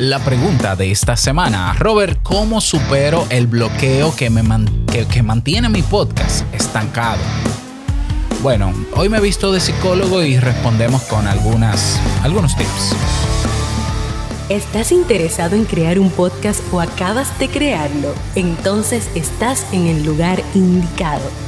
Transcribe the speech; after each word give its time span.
la 0.00 0.18
pregunta 0.20 0.76
de 0.76 0.90
esta 0.90 1.16
semana. 1.16 1.74
Robert, 1.78 2.20
¿cómo 2.22 2.60
supero 2.60 3.26
el 3.30 3.46
bloqueo 3.46 4.14
que, 4.14 4.30
me 4.30 4.42
que, 4.86 5.22
mantiene 5.22 5.68
mi 5.68 5.82
podcast 5.82 6.42
estancado? 6.54 7.20
Bueno, 8.42 8.72
hoy 8.94 9.08
me 9.08 9.18
he 9.18 9.20
visto 9.20 9.50
de 9.50 9.60
psicólogo 9.60 10.22
y 10.22 10.38
respondemos 10.38 11.02
con 11.02 11.26
algunas, 11.26 12.00
algunos 12.22 12.56
tips. 12.56 12.94
¿Estás 14.48 14.92
interesado 14.92 15.56
en 15.56 15.64
crear 15.64 15.98
un 15.98 16.10
podcast 16.10 16.60
o 16.72 16.80
acabas 16.80 17.36
de 17.38 17.48
crearlo? 17.48 18.14
Entonces 18.34 19.08
estás 19.14 19.66
en 19.72 19.88
el 19.88 20.04
lugar 20.04 20.42
indicado 20.54 21.47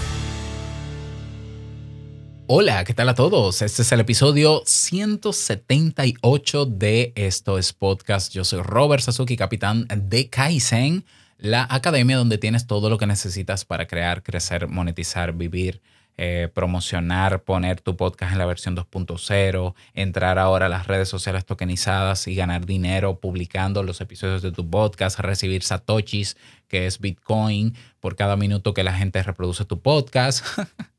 Hola, 2.53 2.83
¿qué 2.83 2.93
tal 2.93 3.07
a 3.07 3.15
todos? 3.15 3.61
Este 3.61 3.81
es 3.81 3.93
el 3.93 4.01
episodio 4.01 4.61
178 4.65 6.65
de 6.65 7.13
Esto 7.15 7.57
es 7.57 7.71
Podcast. 7.71 8.33
Yo 8.33 8.43
soy 8.43 8.61
Robert 8.61 9.01
Sasuki, 9.01 9.37
capitán 9.37 9.87
de 9.87 10.29
Kaizen, 10.29 11.05
la 11.37 11.65
academia 11.69 12.17
donde 12.17 12.37
tienes 12.37 12.67
todo 12.67 12.89
lo 12.89 12.97
que 12.97 13.07
necesitas 13.07 13.63
para 13.63 13.87
crear, 13.87 14.21
crecer, 14.21 14.67
monetizar, 14.67 15.31
vivir, 15.31 15.81
eh, 16.17 16.49
promocionar, 16.53 17.43
poner 17.43 17.79
tu 17.79 17.95
podcast 17.95 18.33
en 18.33 18.39
la 18.39 18.45
versión 18.45 18.75
2.0, 18.75 19.73
entrar 19.93 20.37
ahora 20.37 20.65
a 20.65 20.69
las 20.69 20.87
redes 20.87 21.07
sociales 21.07 21.45
tokenizadas 21.45 22.27
y 22.27 22.35
ganar 22.35 22.65
dinero 22.65 23.21
publicando 23.21 23.81
los 23.81 24.01
episodios 24.01 24.41
de 24.41 24.51
tu 24.51 24.69
podcast, 24.69 25.21
recibir 25.21 25.63
satoshis, 25.63 26.35
que 26.67 26.85
es 26.85 26.99
Bitcoin, 26.99 27.77
por 28.01 28.17
cada 28.17 28.35
minuto 28.35 28.73
que 28.73 28.83
la 28.83 28.93
gente 28.93 29.23
reproduce 29.23 29.63
tu 29.63 29.79
podcast. 29.79 30.45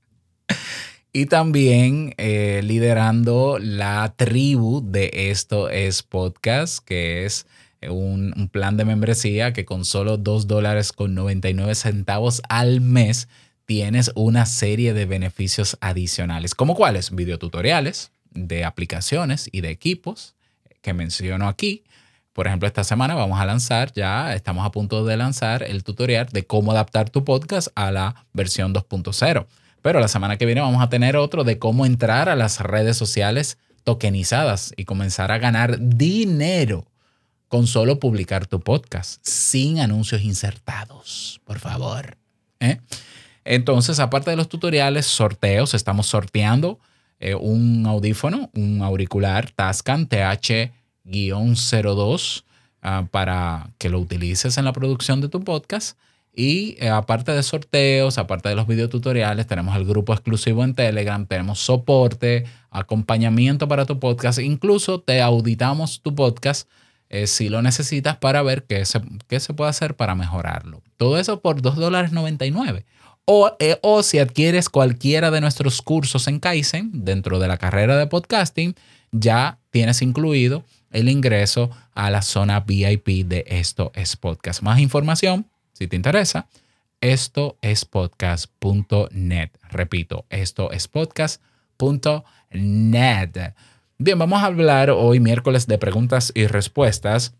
Y 1.15 1.27
también 1.27 2.15
eh, 2.17 2.63
liderando 2.65 3.59
la 3.61 4.15
tribu 4.17 4.83
de 4.83 5.11
Esto 5.31 5.69
es 5.69 6.03
Podcast, 6.03 6.83
que 6.83 7.27
es 7.27 7.47
un, 7.87 8.49
plan 8.51 8.79
de 8.79 8.87
membresía 8.87 9.53
que 9.53 9.67
con 9.67 9.85
solo 9.85 10.17
2 10.17 10.47
dólares 10.47 10.91
con 10.93 11.15
99 11.15 11.75
centavos 11.75 12.41
al 12.49 12.81
mes 12.81 13.29
tienes 13.67 14.11
una 14.15 14.47
serie 14.47 14.95
de 14.95 15.05
beneficios 15.05 15.77
adicionales, 15.83 16.55
como 16.55 16.75
cuáles, 16.75 17.15
videotutoriales 17.15 18.11
de 18.31 18.65
aplicaciones 18.65 19.51
y 19.53 19.61
de 19.61 19.69
equipos 19.69 20.35
que 20.81 20.95
menciono 20.95 21.47
aquí. 21.47 21.85
Por 22.33 22.47
ejemplo, 22.47 22.67
esta 22.67 22.85
semana 22.85 23.15
vamos 23.15 23.39
a 23.39 23.45
lanzar, 23.45 23.93
ya 23.93 24.35
estamos 24.35 24.65
a 24.65 24.73
punto 24.73 25.05
de 25.05 25.19
lanzar 25.19 25.63
el 25.63 25.85
tutorial 25.85 26.29
de 26.33 26.47
cómo 26.47 26.73
adaptar 26.73 27.11
tu 27.11 27.23
podcast 27.23 27.69
a 27.75 27.91
la 27.91 28.25
versión 28.33 28.73
2.0. 28.73 29.47
Pero 29.83 30.01
la 30.01 30.09
semana 30.09 30.39
que 30.39 30.47
viene 30.47 30.61
vamos 30.61 30.83
a 30.83 30.89
tener 30.89 31.17
otro 31.17 31.45
de 31.45 31.59
cómo 31.59 31.85
entrar 31.85 32.29
a 32.29 32.37
las 32.37 32.61
redes 32.61 32.97
sociales 32.97 33.59
tokenizadas 33.85 34.73
y 34.77 34.85
comenzar 34.85 35.33
a 35.33 35.39
ganar 35.39 35.79
dinero 35.81 36.87
con 37.49 37.67
solo 37.67 37.99
publicar 38.01 38.47
tu 38.47 38.61
podcast, 38.61 39.21
sin 39.27 39.81
anuncios 39.81 40.23
insertados, 40.23 41.41
por 41.45 41.59
favor. 41.59 42.17
¿eh? 42.61 42.81
Entonces, 43.45 43.99
aparte 43.99 44.31
de 44.31 44.37
los 44.37 44.49
tutoriales, 44.49 45.05
sorteos, 45.05 45.75
estamos 45.75 46.07
sorteando 46.07 46.79
eh, 47.21 47.35
un 47.35 47.85
audífono, 47.87 48.51
un 48.55 48.81
auricular 48.83 49.51
Tascam 49.51 50.09
TH-02 50.09 52.45
ah, 52.81 53.07
para 53.11 53.69
que 53.77 53.91
lo 53.91 54.01
utilices 54.01 54.57
en 54.57 54.65
la 54.65 54.73
producción 54.73 55.21
de 55.21 55.29
tu 55.29 55.45
podcast. 55.45 55.98
Y 56.35 56.77
eh, 56.81 56.89
aparte 56.89 57.33
de 57.33 57.43
sorteos, 57.43 58.17
aparte 58.17 58.48
de 58.48 58.55
los 58.55 58.67
videotutoriales, 58.67 59.47
tenemos 59.47 59.77
el 59.77 59.85
grupo 59.85 60.15
exclusivo 60.15 60.65
en 60.65 60.75
Telegram, 60.75 61.27
tenemos 61.27 61.59
soporte, 61.61 62.45
acompañamiento 62.70 63.69
para 63.69 63.85
tu 63.85 63.98
podcast, 63.98 64.39
incluso 64.39 65.01
te 65.01 65.21
auditamos 65.21 66.01
tu 66.01 66.15
podcast 66.15 66.69
eh, 67.11 67.27
si 67.27 67.51
lo 67.51 67.61
necesitas 67.61 68.17
para 68.17 68.42
ver 68.42 68.65
qué 68.65 68.83
se, 68.87 69.03
qué 69.29 69.39
se 69.39 69.53
puede 69.53 69.69
hacer 69.69 69.95
para 69.95 70.15
mejorarlo. 70.15 70.83
Todo 70.97 71.19
eso 71.19 71.41
por 71.42 71.61
$2.99. 71.61 72.85
O, 73.27 73.55
eh, 73.61 73.79
o 73.83 74.03
si 74.03 74.19
adquieres 74.19 74.71
cualquiera 74.71 75.31
de 75.31 75.42
nuestros 75.42 75.83
cursos 75.83 76.27
en 76.27 76.41
Kaizen 76.41 77.05
dentro 77.05 77.39
de 77.39 77.48
la 77.48 77.59
carrera 77.59 77.98
de 77.98 78.07
podcasting, 78.07 78.75
ya 79.13 79.59
tienes 79.71 80.01
incluido 80.01 80.65
el 80.91 81.11
ingreso 81.11 81.71
a 81.95 82.11
la 82.11 82.23
zona 82.23 82.61
VIP 82.61 83.27
de 83.27 83.45
Esto 83.47 83.92
es 83.95 84.17
Podcast. 84.17 84.63
Más 84.63 84.81
información 84.81 85.52
si 85.83 85.89
te 85.89 85.97
interesa, 85.97 86.47
esto 87.01 87.59
es 87.61 87.85
podcast.net. 87.85 89.51
Repito, 89.69 90.27
esto 90.31 90.70
es 90.70 90.87
podcast.net. 90.87 91.41
Bien, 93.98 94.17
vamos 94.17 94.42
a 94.42 94.47
hablar 94.47 94.91
hoy 94.91 95.19
miércoles 95.19 95.67
de 95.67 95.79
preguntas 95.79 96.31
y 96.37 96.47
respuestas. 96.47 97.35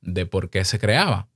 de 0.00 0.26
por 0.26 0.50
qué 0.50 0.64
se 0.64 0.78
creaba, 0.78 1.28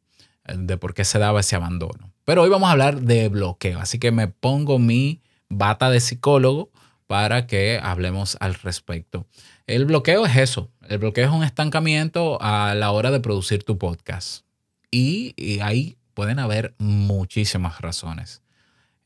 de 0.47 0.77
por 0.77 0.95
qué 0.95 1.05
se 1.05 1.19
daba 1.19 1.41
ese 1.41 1.57
abandono. 1.57 2.13
Pero 2.25 2.43
hoy 2.43 2.51
vamos 2.51 2.69
a 2.69 2.73
hablar 2.73 3.01
de 3.01 3.29
bloqueo, 3.29 3.81
así 3.81 3.99
que 3.99 4.13
me 4.13 4.29
pongo 4.29 4.79
mi 4.79 5.21
bata 5.49 5.91
de 5.91 6.01
psicólogo 6.01 6.71
para 7.07 7.47
que 7.47 7.79
hablemos 7.83 8.37
al 8.41 8.55
respecto. 8.55 9.27
El 9.67 9.85
bloqueo 9.85 10.27
es 10.27 10.37
eso. 10.37 10.71
El 10.89 10.99
bloqueo 10.99 11.27
es 11.27 11.33
un 11.33 11.45
estancamiento 11.45 12.39
a 12.41 12.75
la 12.75 12.91
hora 12.91 13.11
de 13.11 13.21
producir 13.21 13.65
tu 13.65 13.79
podcast. 13.79 14.45
Y, 14.91 15.61
ahí 15.61 15.97
pueden 16.15 16.39
haber 16.39 16.75
muchísimas 16.79 17.81
razones. 17.81 18.43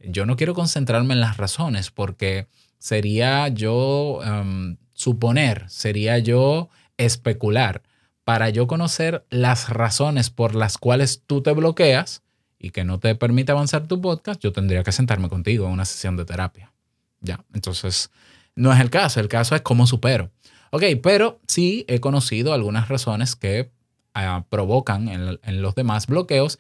Yo 0.01 0.27
no 0.27 0.37
quiero 0.37 0.55
concentrarme 0.55 1.15
en 1.15 1.21
las 1.21 1.37
razones 1.37 1.91
porque 1.91 2.49
sería 2.79 3.49
yo 3.49 4.21
em, 4.25 4.77
suponer, 4.93 5.65
sería 5.69 6.19
yo 6.19 6.69
especular, 6.97 7.83
para 8.25 8.51
yo 8.51 8.67
conocer 8.67 9.25
las 9.31 9.69
razones 9.69 10.31
por 10.31 10.57
las 10.57 10.79
cuales 10.79 11.23
tú 11.27 11.43
te 11.43 11.53
bloqueas 11.53 12.23
y 12.59 12.71
que 12.71 12.83
no 12.83 12.99
te 12.99 13.15
permite 13.15 13.53
avanzar 13.53 13.87
tu 13.87 14.01
podcast, 14.01 14.41
yo 14.41 14.53
tendría 14.53 14.83
que 14.83 14.91
sentarme 14.91 15.29
contigo 15.29 15.67
en 15.67 15.73
una 15.73 15.85
sesión 15.85 16.17
de 16.17 16.25
terapia. 16.25 16.73
Ya, 17.21 17.45
entonces 17.55 18.11
no 18.57 18.73
es 18.73 18.81
el 18.81 18.91
caso, 18.91 19.21
el 19.21 19.29
caso 19.29 19.55
es 19.55 19.63
cómo 19.63 19.87
supero. 19.87 20.31
Ok, 20.71 20.83
pero 21.03 21.41
sí 21.47 21.85
he 21.89 22.01
conocido 22.01 22.53
algunas 22.53 22.89
razones 22.89 23.37
que 23.37 23.71
ah, 24.15 24.45
provocan 24.49 25.09
en, 25.09 25.63
los 25.63 25.75
demás 25.75 26.07
bloqueos 26.07 26.59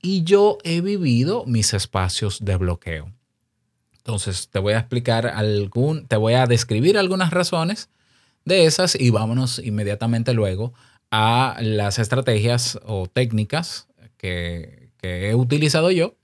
y 0.00 0.24
yo 0.24 0.58
he 0.64 0.80
vivido 0.80 1.44
mis 1.46 1.74
espacios 1.74 2.44
de 2.44 2.56
bloqueo. 2.56 3.12
Entonces 3.92 4.48
te 4.48 4.58
voy 4.58 4.72
a 4.72 4.78
explicar 4.78 5.26
algún, 5.26 6.06
te 6.06 6.16
voy 6.16 6.34
a 6.34 6.46
describir 6.46 6.96
algunas 6.96 7.30
razones 7.30 7.90
de 8.44 8.64
esas 8.64 8.98
y 8.98 9.10
vámonos 9.10 9.58
inmediatamente 9.58 10.32
luego 10.32 10.72
a 11.10 11.56
las 11.60 11.98
estrategias 11.98 12.80
o 12.84 13.06
técnicas 13.06 13.86
que, 14.16 14.90
he 15.02 15.34
utilizado 15.34 15.90
yo, 15.90 16.14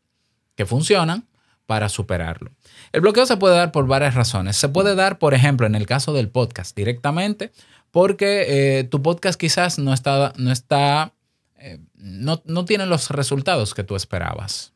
que 0.54 0.64
funcionan 0.64 1.28
para 1.66 1.88
superarlo. 1.88 2.52
El 2.93 3.00
bloqueo 3.00 3.26
se 3.26 3.37
puede 3.37 3.56
dar 3.56 3.73
por 3.73 3.87
varias 3.87 4.14
razones. 4.14 4.56
Se 4.56 4.69
puede 4.69 4.94
dar, 4.94 5.19
por 5.19 5.35
ejemplo, 5.35 5.67
en 5.67 5.75
el 5.75 5.87
caso 5.87 6.12
del 6.12 6.29
podcast 6.29 6.76
directamente, 6.76 7.52
porque 7.90 8.79
eh, 8.79 8.85
tu 8.85 9.02
podcast 9.02 9.38
quizás 9.38 9.79
no 9.79 9.93
está, 9.93 10.32
no 10.37 10.50
está, 10.52 11.12
eh, 11.56 11.79
no, 11.94 12.43
no 12.44 12.64
tiene 12.64 12.87
los 12.87 13.11
resultados 13.11 13.75
que 13.75 13.85
tú 13.85 13.96
esperabas. 13.96 14.73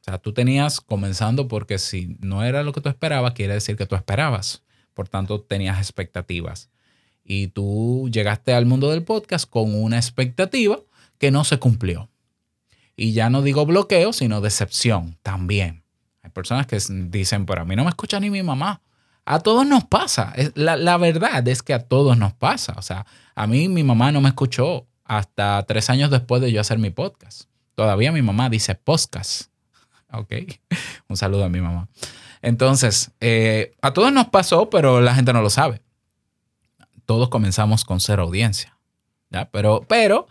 O 0.00 0.04
sea, 0.04 0.18
tú 0.18 0.32
tenías 0.32 0.80
comenzando 0.80 1.48
porque 1.48 1.78
si 1.78 2.16
no 2.20 2.44
era 2.44 2.62
lo 2.62 2.72
que 2.72 2.80
tú 2.80 2.88
esperabas, 2.88 3.34
quiere 3.34 3.54
decir 3.54 3.76
que 3.76 3.86
tú 3.86 3.94
esperabas. 3.94 4.62
Por 4.94 5.08
tanto, 5.08 5.40
tenías 5.40 5.78
expectativas 5.78 6.70
y 7.28 7.48
tú 7.48 8.08
llegaste 8.10 8.54
al 8.54 8.64
mundo 8.64 8.90
del 8.90 9.04
podcast 9.04 9.48
con 9.48 9.74
una 9.74 9.98
expectativa 9.98 10.80
que 11.18 11.30
no 11.30 11.44
se 11.44 11.58
cumplió. 11.58 12.08
Y 12.96 13.12
ya 13.12 13.28
no 13.28 13.42
digo 13.42 13.66
bloqueo, 13.66 14.12
sino 14.12 14.40
decepción 14.40 15.18
también. 15.22 15.84
Personas 16.38 16.66
que 16.66 16.78
dicen, 17.10 17.46
pero 17.46 17.62
a 17.62 17.64
mí 17.64 17.74
no 17.74 17.84
me 17.84 17.90
escucha 17.90 18.20
ni 18.20 18.30
mi 18.30 18.42
mamá. 18.42 18.80
A 19.24 19.40
todos 19.40 19.66
nos 19.66 19.84
pasa. 19.84 20.32
La, 20.54 20.76
la 20.76 20.96
verdad 20.96 21.46
es 21.48 21.62
que 21.62 21.74
a 21.74 21.80
todos 21.80 22.16
nos 22.16 22.32
pasa. 22.32 22.74
O 22.78 22.82
sea, 22.82 23.06
a 23.34 23.46
mí 23.46 23.68
mi 23.68 23.82
mamá 23.82 24.12
no 24.12 24.20
me 24.20 24.28
escuchó 24.28 24.86
hasta 25.04 25.64
tres 25.66 25.90
años 25.90 26.10
después 26.10 26.40
de 26.40 26.52
yo 26.52 26.60
hacer 26.60 26.78
mi 26.78 26.90
podcast. 26.90 27.42
Todavía 27.74 28.12
mi 28.12 28.22
mamá 28.22 28.48
dice 28.48 28.74
podcast. 28.74 29.50
Ok. 30.10 30.32
Un 31.08 31.18
saludo 31.18 31.44
a 31.44 31.50
mi 31.50 31.60
mamá. 31.60 31.86
Entonces, 32.40 33.10
eh, 33.20 33.74
a 33.82 33.92
todos 33.92 34.10
nos 34.10 34.28
pasó, 34.28 34.70
pero 34.70 35.02
la 35.02 35.14
gente 35.14 35.34
no 35.34 35.42
lo 35.42 35.50
sabe 35.50 35.82
todos 37.08 37.30
comenzamos 37.30 37.86
con 37.86 38.00
cero 38.00 38.24
audiencia. 38.24 38.76
¿ya? 39.30 39.48
Pero, 39.50 39.82
pero 39.88 40.26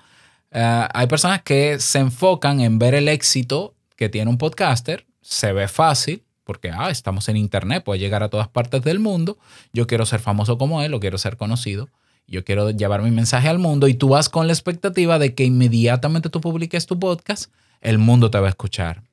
eh, 0.51 0.87
hay 0.93 1.07
personas 1.07 1.41
que 1.41 1.79
se 1.79 1.97
enfocan 1.97 2.61
en 2.61 2.77
ver 2.77 2.93
el 2.93 3.07
éxito 3.07 3.73
que 3.95 4.09
tiene 4.09 4.29
un 4.29 4.37
podcaster, 4.37 5.06
se 5.27 5.51
ve 5.51 5.67
fácil, 5.67 6.23
porque 6.45 6.71
ah, 6.71 6.89
estamos 6.89 7.27
en 7.27 7.35
internet, 7.35 7.83
puede 7.83 7.99
llegar 7.99 8.23
a 8.23 8.29
todas 8.29 8.47
partes 8.47 8.81
del 8.81 8.99
mundo, 8.99 9.37
yo 9.73 9.85
quiero 9.85 10.05
ser 10.05 10.21
famoso 10.21 10.57
como 10.57 10.81
él 10.81 10.93
o 10.93 11.01
quiero 11.01 11.17
ser 11.17 11.35
conocido, 11.35 11.89
yo 12.27 12.45
quiero 12.45 12.71
llevar 12.71 13.01
mi 13.01 13.11
mensaje 13.11 13.49
al 13.49 13.59
mundo 13.59 13.89
y 13.89 13.93
tú 13.93 14.07
vas 14.09 14.29
con 14.29 14.47
la 14.47 14.53
expectativa 14.53 15.19
de 15.19 15.35
que 15.35 15.43
inmediatamente 15.43 16.29
tú 16.29 16.39
publiques 16.39 16.85
tu 16.85 16.97
podcast, 16.97 17.51
el 17.81 17.97
mundo 17.97 18.31
te 18.31 18.39
va 18.39 18.47
a 18.47 18.51
escuchar. 18.51 19.03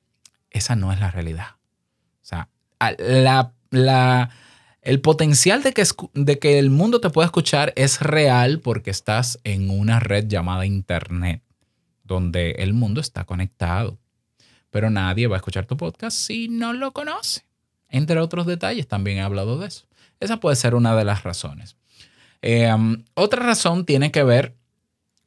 Esa 0.50 0.76
no 0.76 0.92
es 0.92 1.00
la 1.00 1.10
realidad. 1.10 1.56
O 2.22 2.26
sea, 2.26 2.48
la, 2.78 3.52
la, 3.70 4.30
el 4.82 5.00
potencial 5.00 5.64
de 5.64 5.72
que, 5.72 5.84
de 6.14 6.38
que 6.38 6.60
el 6.60 6.70
mundo 6.70 7.00
te 7.00 7.10
pueda 7.10 7.26
escuchar 7.26 7.72
es 7.74 8.00
real 8.00 8.60
porque 8.60 8.90
estás 8.90 9.40
en 9.42 9.68
una 9.68 9.98
red 9.98 10.28
llamada 10.28 10.64
Internet, 10.64 11.42
donde 12.04 12.52
el 12.52 12.72
mundo 12.72 13.00
está 13.00 13.24
conectado. 13.24 13.98
Pero 14.74 14.90
nadie 14.90 15.28
va 15.28 15.36
a 15.36 15.38
escuchar 15.38 15.66
tu 15.66 15.76
podcast 15.76 16.16
si 16.16 16.48
no 16.48 16.72
lo 16.72 16.92
conoce. 16.92 17.44
Entre 17.88 18.18
otros 18.18 18.44
detalles, 18.44 18.88
también 18.88 19.18
he 19.18 19.20
hablado 19.20 19.56
de 19.56 19.68
eso. 19.68 19.86
Esa 20.18 20.40
puede 20.40 20.56
ser 20.56 20.74
una 20.74 20.96
de 20.96 21.04
las 21.04 21.22
razones. 21.22 21.76
Em, 22.42 23.04
otra 23.14 23.46
razón 23.46 23.86
tiene 23.86 24.10
que 24.10 24.24
ver 24.24 24.56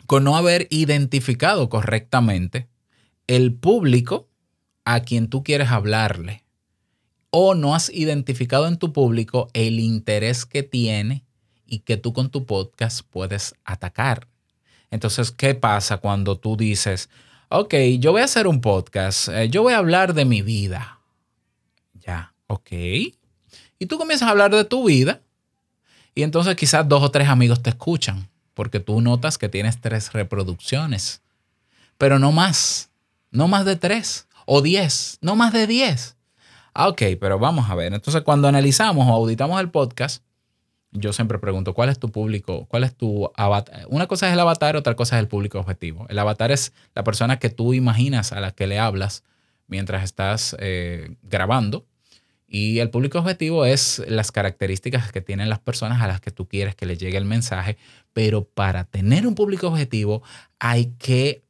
con 0.06 0.26
no 0.26 0.36
haber 0.36 0.68
identificado 0.70 1.70
correctamente 1.70 2.68
el 3.28 3.54
público 3.54 4.28
a 4.84 5.00
quien 5.00 5.30
tú 5.30 5.46
quieres 5.46 5.70
hablarle 5.70 6.44
o 7.30 7.56
no 7.56 7.74
has 7.74 7.90
identificado 7.90 8.68
en 8.68 8.76
tu 8.76 8.92
público 8.92 9.48
el 9.54 9.80
interés 9.80 10.46
que 10.46 10.64
tiene 10.64 11.24
y 11.66 11.80
que 11.80 11.96
tú 11.96 12.12
con 12.12 12.32
tu 12.32 12.46
podcast 12.46 13.00
puedes 13.10 13.56
atacar. 13.64 14.28
Entonces, 14.92 15.32
¿qué 15.32 15.56
pasa 15.56 16.00
cuando 16.00 16.38
tú 16.38 16.58
dices, 16.58 17.10
ok, 17.50 17.74
yo 18.00 18.12
voy 18.12 18.22
a 18.22 18.26
hacer 18.26 18.48
un 18.48 18.62
podcast, 18.62 19.30
eh, 19.30 19.50
yo 19.50 19.64
voy 19.64 19.74
a 19.74 19.78
hablar 19.78 20.14
de 20.14 20.26
mi 20.26 20.42
vida? 20.42 21.00
Ya, 21.94 22.34
ok. 22.48 22.72
Y 22.72 23.86
tú 23.88 23.98
comienzas 23.98 24.28
a 24.28 24.32
hablar 24.32 24.52
de 24.52 24.64
tu 24.64 24.86
vida 24.86 25.22
y 26.16 26.24
entonces 26.24 26.56
quizás 26.56 26.88
dos 26.88 27.04
o 27.04 27.12
tres 27.12 27.30
amigos 27.30 27.62
te 27.62 27.70
escuchan 27.70 28.28
porque 28.54 28.80
tú 28.80 29.02
notas 29.02 29.38
que 29.38 29.50
tienes 29.50 29.80
tres 29.80 30.14
reproducciones, 30.14 31.22
pero 31.98 32.18
no 32.18 32.32
más, 32.32 32.90
no 33.30 33.48
más 33.48 33.66
de 33.66 33.76
tres 33.76 34.28
o 34.46 34.62
diez, 34.62 35.20
no 35.22 35.36
más 35.36 35.54
de 35.54 35.68
diez. 35.68 36.16
Ah, 36.74 36.90
ok, 36.90 37.02
pero 37.20 37.40
vamos 37.40 37.70
a 37.70 37.76
ver. 37.76 37.94
Entonces, 37.94 38.22
cuando 38.22 38.48
analizamos 38.48 39.08
o 39.08 39.14
auditamos 39.14 39.60
el 39.60 39.70
podcast, 39.70 40.24
yo 40.92 41.14
siempre 41.14 41.40
pregunto, 41.40 41.74
¿cuál 41.74 41.90
es 41.90 42.00
tu 42.00 42.12
público? 42.12 42.66
¿Cuál 42.68 42.84
es 42.84 42.96
tu 42.96 43.30
avatar? 43.36 43.86
Una 43.90 44.08
cosa 44.08 44.28
es 44.28 44.34
el 44.34 44.40
avatar, 44.40 44.76
otra 44.76 44.96
cosa 44.96 45.18
es 45.18 45.22
el 45.22 45.28
público 45.28 45.60
objetivo. 45.60 46.06
El 46.10 46.20
avatar 46.20 46.52
es 46.52 46.74
la 46.96 47.04
persona 47.04 47.40
que 47.40 47.50
tú 47.50 47.74
imaginas 47.74 48.32
a 48.32 48.40
la 48.40 48.52
que 48.52 48.68
le 48.68 48.80
hablas 48.80 49.24
mientras 49.68 50.04
estás 50.04 50.56
eh, 50.60 51.16
grabando. 51.24 51.86
Y 52.48 52.80
el 52.80 52.90
público 52.90 53.20
objetivo 53.20 53.66
es 53.66 54.02
las 54.08 54.32
características 54.32 55.12
que 55.12 55.20
tienen 55.20 55.50
las 55.50 55.60
personas 55.60 56.02
a 56.02 56.08
las 56.08 56.22
que 56.22 56.32
tú 56.32 56.48
quieres 56.48 56.76
que 56.76 56.86
le 56.86 56.96
llegue 56.96 57.18
el 57.18 57.26
mensaje. 57.26 57.78
Pero 58.14 58.46
para 58.46 58.86
tener 58.86 59.28
un 59.28 59.36
público 59.36 59.68
objetivo 59.68 60.24
hay 60.60 60.94
que 60.98 61.44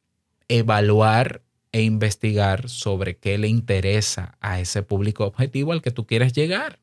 evaluar 0.48 1.42
e 1.70 1.82
investigar 1.82 2.68
sobre 2.68 3.16
qué 3.16 3.38
le 3.38 3.46
interesa 3.46 4.36
a 4.40 4.58
ese 4.58 4.82
público 4.82 5.24
objetivo 5.24 5.72
al 5.72 5.82
que 5.82 5.92
tú 5.92 6.06
quieres 6.06 6.32
llegar. 6.32 6.80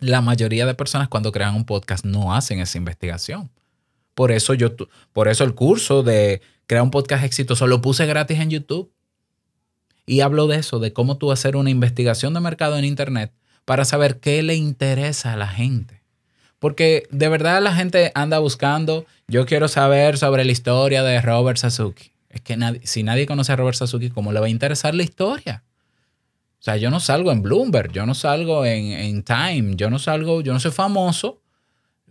La 0.00 0.20
mayoría 0.20 0.66
de 0.66 0.74
personas 0.74 1.08
cuando 1.08 1.32
crean 1.32 1.54
un 1.54 1.64
podcast 1.64 2.04
no 2.04 2.34
hacen 2.34 2.60
esa 2.60 2.78
investigación. 2.78 3.50
Por 4.14 4.32
eso 4.32 4.54
yo, 4.54 4.70
por 5.12 5.28
eso 5.28 5.44
el 5.44 5.54
curso 5.54 6.02
de 6.02 6.42
crear 6.66 6.82
un 6.82 6.90
podcast 6.90 7.24
exitoso 7.24 7.66
lo 7.66 7.80
puse 7.80 8.06
gratis 8.06 8.38
en 8.38 8.50
YouTube. 8.50 8.92
Y 10.06 10.20
hablo 10.22 10.46
de 10.46 10.56
eso, 10.56 10.78
de 10.78 10.92
cómo 10.92 11.18
tú 11.18 11.30
hacer 11.30 11.54
una 11.54 11.70
investigación 11.70 12.34
de 12.34 12.40
mercado 12.40 12.76
en 12.76 12.84
Internet 12.84 13.32
para 13.64 13.84
saber 13.84 14.18
qué 14.18 14.42
le 14.42 14.56
interesa 14.56 15.34
a 15.34 15.36
la 15.36 15.46
gente. 15.46 16.02
Porque 16.58 17.06
de 17.10 17.28
verdad 17.28 17.62
la 17.62 17.74
gente 17.74 18.12
anda 18.14 18.38
buscando, 18.38 19.06
yo 19.28 19.46
quiero 19.46 19.68
saber 19.68 20.18
sobre 20.18 20.44
la 20.44 20.52
historia 20.52 21.02
de 21.02 21.20
Robert 21.20 21.58
Sasuke. 21.58 22.12
Es 22.28 22.40
que 22.40 22.56
si 22.84 23.02
nadie 23.02 23.26
conoce 23.26 23.52
a 23.52 23.56
Robert 23.56 23.76
Sasuke, 23.76 24.10
¿cómo 24.12 24.32
le 24.32 24.40
va 24.40 24.46
a 24.46 24.50
interesar 24.50 24.94
la 24.94 25.02
historia? 25.02 25.64
O 26.60 26.62
sea, 26.62 26.76
yo 26.76 26.90
no 26.90 27.00
salgo 27.00 27.32
en 27.32 27.40
Bloomberg, 27.40 27.90
yo 27.90 28.04
no 28.04 28.14
salgo 28.14 28.66
en, 28.66 29.22
Time, 29.22 29.76
yo 29.76 29.88
no 29.88 29.98
salgo, 29.98 30.42
yo 30.42 30.52
no 30.52 30.60
soy 30.60 30.72
famoso. 30.72 31.40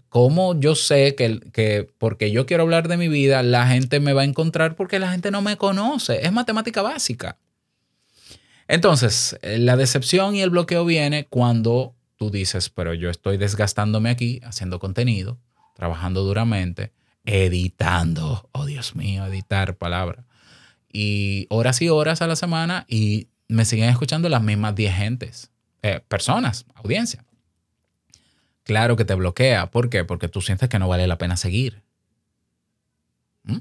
¿Cómo 0.10 0.60
yo 0.60 0.74
sé 0.74 1.14
que, 1.14 1.40
que 1.54 1.88
porque 2.00 2.32
yo 2.32 2.48
quiero 2.48 2.64
hablar 2.64 2.88
de 2.88 2.98
mi 2.98 3.10
vida, 3.10 3.44
la 3.44 3.68
gente 3.68 4.00
me 4.00 4.14
va 4.14 4.24
a 4.24 4.26
encontrar 4.26 4.76
porque 4.76 4.98
la 4.98 5.12
gente 5.12 5.30
no 5.30 5.44
me 5.44 5.56
conoce? 5.56 6.26
Es 6.26 6.32
matemática 6.32 6.82
básica. 6.82 7.38
Entonces, 8.68 9.38
la 9.44 9.78
decepción 9.78 10.36
y 10.36 10.42
el 10.42 10.50
bloqueo 10.50 10.84
viene 10.84 11.26
cuando 11.26 11.94
tú 12.18 12.32
dices, 12.32 12.72
pero 12.72 12.96
yo 12.96 13.12
estoy 13.12 13.38
desgastándome 13.38 14.10
aquí 14.10 14.42
haciendo 14.44 14.80
contenido, 14.80 15.38
trabajando 15.76 16.24
duramente, 16.24 16.92
editando. 17.24 18.50
Oh, 18.52 18.66
Dios 18.66 18.96
mío, 18.96 19.28
editar 19.28 19.78
palabra. 19.78 20.26
Y 20.92 21.46
horas 21.50 21.84
y 21.84 21.90
horas 21.90 22.24
a 22.24 22.28
la 22.28 22.36
semana 22.36 22.86
y 22.88 23.28
me 23.50 23.66
siguen 23.66 23.90
escuchando 23.90 24.30
las 24.30 24.42
mismas 24.42 24.76
10 24.76 24.96
gentes, 24.96 25.52
eh, 25.82 26.00
personas, 26.08 26.66
audiencia. 26.76 27.26
Claro 28.64 28.96
que 28.96 29.04
te 29.04 29.16
bloquea. 29.16 29.72
¿Por 29.72 29.90
qué? 29.90 30.06
Porque 30.06 30.30
tú 30.30 30.42
sientes 30.42 30.70
que 30.70 30.78
no 30.78 30.88
vale 30.88 31.08
la 31.08 31.18
pena 31.18 31.36
seguir. 31.36 31.82
¿Mm? 33.44 33.58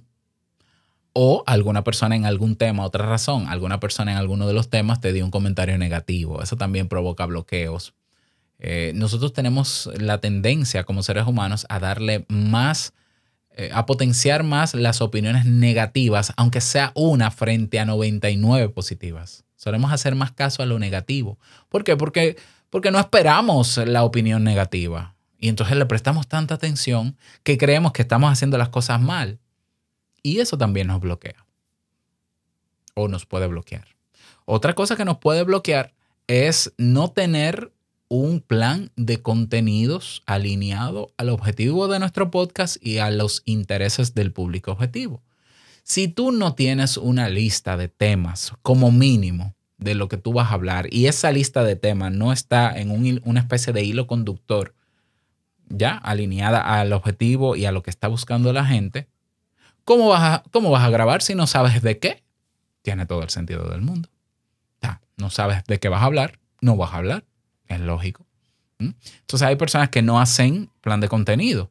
O 1.15 1.43
alguna 1.47 1.83
persona 1.83 2.15
en 2.15 2.27
algún 2.27 2.57
tema, 2.57 2.85
otra 2.85 3.07
razón, 3.07 3.49
alguna 3.49 3.81
persona 3.81 4.13
en 4.13 4.19
alguno 4.19 4.47
de 4.47 4.53
los 4.53 4.69
temas 4.69 5.01
te 5.01 5.15
dio 5.15 5.25
un 5.25 5.31
comentario 5.31 5.79
negativo. 5.79 6.43
Eso 6.43 6.57
también 6.57 6.89
provoca 6.89 7.25
bloqueos. 7.25 7.95
Eh, 8.59 8.93
nosotros 8.95 9.33
tenemos 9.33 9.89
la 9.99 10.21
tendencia 10.21 10.85
como 10.85 11.03
seres 11.03 11.27
humanos 11.27 11.65
a 11.71 11.79
darle 11.79 12.27
más 12.29 12.93
eh, 13.51 13.71
a 13.73 13.87
potenciar 13.87 14.45
más 14.45 14.75
las 14.75 15.01
opiniones 15.01 15.45
negativas, 15.45 16.33
aunque 16.37 16.61
sea 16.61 16.93
una 16.95 17.31
frente 17.31 17.81
a 17.81 17.85
99 17.85 18.69
positivas. 18.69 19.45
Solemos 19.57 19.93
hacer 19.93 20.15
más 20.15 20.33
caso 20.33 20.63
a 20.63 20.67
lo 20.67 20.79
negativo. 20.79 21.39
¿Por 21.69 21.83
qué? 21.83 21.97
Porque, 21.97 22.37
porque 22.71 22.91
no 22.91 23.01
esperamos 23.01 23.77
la 23.79 24.05
opinión 24.05 24.45
negativa. 24.45 25.17
Y 25.39 25.49
entonces 25.49 25.77
le 25.77 25.87
prestamos 25.87 26.29
tanta 26.29 26.55
atención 26.55 27.17
que 27.43 27.59
creemos 27.59 27.93
que 27.93 28.03
estamos 28.03 28.33
haciendo 28.33 28.59
las 28.59 28.69
cosas 28.69 29.01
mal. 29.01 29.39
Y 30.23 30.39
eso 30.41 30.59
también 30.59 30.87
nos 30.87 31.01
bloquea. 31.01 31.45
O 32.95 33.09
nos 33.09 33.27
puede 33.27 33.47
bloquear. 33.47 33.87
Otra 34.45 34.75
cosa 34.75 34.97
que 34.97 35.05
nos 35.05 35.19
puede 35.19 35.43
bloquear 35.43 35.95
es 36.27 36.73
no 36.77 37.11
tener 37.11 37.73
un 38.09 38.41
plan 38.41 38.91
de 38.97 39.23
contenidos 39.23 40.23
alineado 40.27 41.13
al 41.17 41.29
objetivo 41.29 41.89
de 41.89 41.99
nuestro 41.99 42.31
podcast 42.31 42.77
y 42.85 42.99
a 42.99 43.11
los 43.11 43.43
intereses 43.45 44.15
del 44.15 44.33
público 44.33 44.73
objetivo. 44.73 45.23
Si 45.83 46.09
tú 46.09 46.33
no 46.33 46.55
tienes 46.55 46.97
una 46.97 47.29
lista 47.29 47.77
de 47.77 47.89
temas 47.89 48.53
como 48.63 48.91
mínimo 48.91 49.55
de 49.79 49.95
lo 49.95 50.09
que 50.09 50.17
tú 50.17 50.33
vas 50.33 50.51
a 50.51 50.55
hablar 50.55 50.87
y 50.91 51.07
esa 51.07 51.33
lista 51.33 51.63
de 51.65 51.77
temas 51.77 52.13
no 52.13 52.33
está 52.33 52.79
en 52.79 53.21
una 53.25 53.41
especie 53.41 53.73
de 53.73 53.85
hilo 53.85 54.07
conductor 54.07 54.75
ya 55.69 55.97
alineada 55.97 56.61
al 56.61 56.93
objetivo 56.93 57.57
y 57.57 57.67
a 57.67 57.73
lo 57.73 57.83
que 57.83 57.91
está 57.91 58.09
buscando 58.09 58.53
la 58.53 58.65
gente, 58.65 59.09
¿cómo 59.85 60.09
vas 60.09 60.23
a, 60.23 60.43
cómo 60.51 60.71
vas 60.71 60.83
a 60.83 60.91
grabar 60.91 61.23
si 61.23 61.35
no 61.35 61.47
sabes 61.47 61.83
de 61.83 61.99
qué? 61.99 62.23
Tiene 62.83 63.07
todo 63.07 63.23
el 63.23 63.31
sentido 63.31 63.69
del 63.69 63.83
mundo. 63.83 64.09
Ya, 64.83 65.01
no 65.17 65.31
sabes 65.31 65.65
de 65.65 65.79
qué 65.79 65.89
vas 65.89 66.03
a 66.03 66.07
hablar, 66.07 66.39
no 66.61 66.77
vas 66.77 66.93
a 66.93 66.97
hablar. 66.97 67.25
Es 67.69 67.81
lógico. 67.81 68.27
Entonces 68.79 69.43
hay 69.43 69.57
personas 69.57 69.89
que 69.89 70.03
no 70.03 70.21
hacen 70.21 70.71
plan 70.81 71.01
de 71.01 71.09
contenido. 71.09 71.71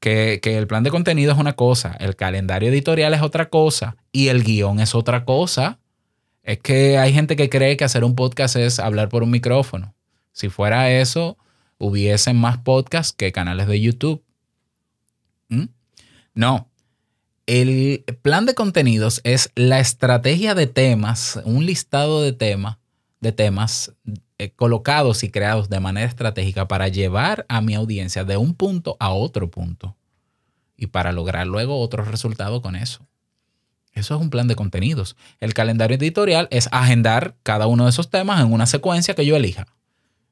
Que, 0.00 0.40
que, 0.42 0.58
el 0.58 0.66
plan 0.66 0.84
de 0.84 0.90
contenido 0.90 1.32
es 1.32 1.38
una 1.38 1.54
cosa, 1.54 1.96
el 1.98 2.14
calendario 2.14 2.68
editorial 2.68 3.14
es 3.14 3.22
otra 3.22 3.48
cosa 3.48 3.96
y 4.12 4.28
el 4.28 4.44
guion 4.44 4.80
es 4.80 4.94
otra 4.94 5.24
cosa. 5.24 5.78
Es 6.42 6.58
que 6.58 6.98
hay 6.98 7.12
gente 7.14 7.36
que 7.36 7.48
cree 7.48 7.78
que 7.78 7.84
hacer 7.84 8.04
un 8.04 8.14
podcast 8.14 8.56
es 8.56 8.78
hablar 8.78 9.08
por 9.08 9.22
un 9.22 9.30
micrófono. 9.30 9.94
Si 10.32 10.50
fuera 10.50 10.90
eso, 10.90 11.38
hubiesen 11.78 12.36
más 12.36 12.58
podcasts 12.58 13.14
que 13.14 13.32
canales 13.32 13.66
de 13.66 13.80
YouTube. 13.80 14.22
No. 16.34 16.68
El 17.46 18.04
plan 18.22 18.46
de 18.46 18.54
contenidos 18.54 19.20
es 19.24 19.50
la 19.54 19.78
estrategia 19.78 20.54
de 20.54 20.66
temas, 20.66 21.40
un 21.44 21.66
listado 21.66 22.22
de 22.22 22.32
temas, 22.32 22.78
de 23.20 23.32
temas 23.32 23.92
colocados 24.52 25.24
y 25.24 25.30
creados 25.30 25.68
de 25.68 25.80
manera 25.80 26.06
estratégica 26.06 26.68
para 26.68 26.88
llevar 26.88 27.46
a 27.48 27.60
mi 27.60 27.74
audiencia 27.74 28.24
de 28.24 28.36
un 28.36 28.54
punto 28.54 28.96
a 29.00 29.10
otro 29.12 29.50
punto 29.50 29.96
y 30.76 30.88
para 30.88 31.12
lograr 31.12 31.46
luego 31.46 31.80
otro 31.80 32.04
resultado 32.04 32.62
con 32.62 32.76
eso. 32.76 33.06
Eso 33.92 34.16
es 34.16 34.20
un 34.20 34.30
plan 34.30 34.48
de 34.48 34.56
contenidos. 34.56 35.16
El 35.40 35.54
calendario 35.54 35.96
editorial 35.96 36.48
es 36.50 36.68
agendar 36.72 37.36
cada 37.42 37.66
uno 37.66 37.84
de 37.84 37.90
esos 37.90 38.10
temas 38.10 38.40
en 38.40 38.52
una 38.52 38.66
secuencia 38.66 39.14
que 39.14 39.24
yo 39.24 39.36
elija. 39.36 39.66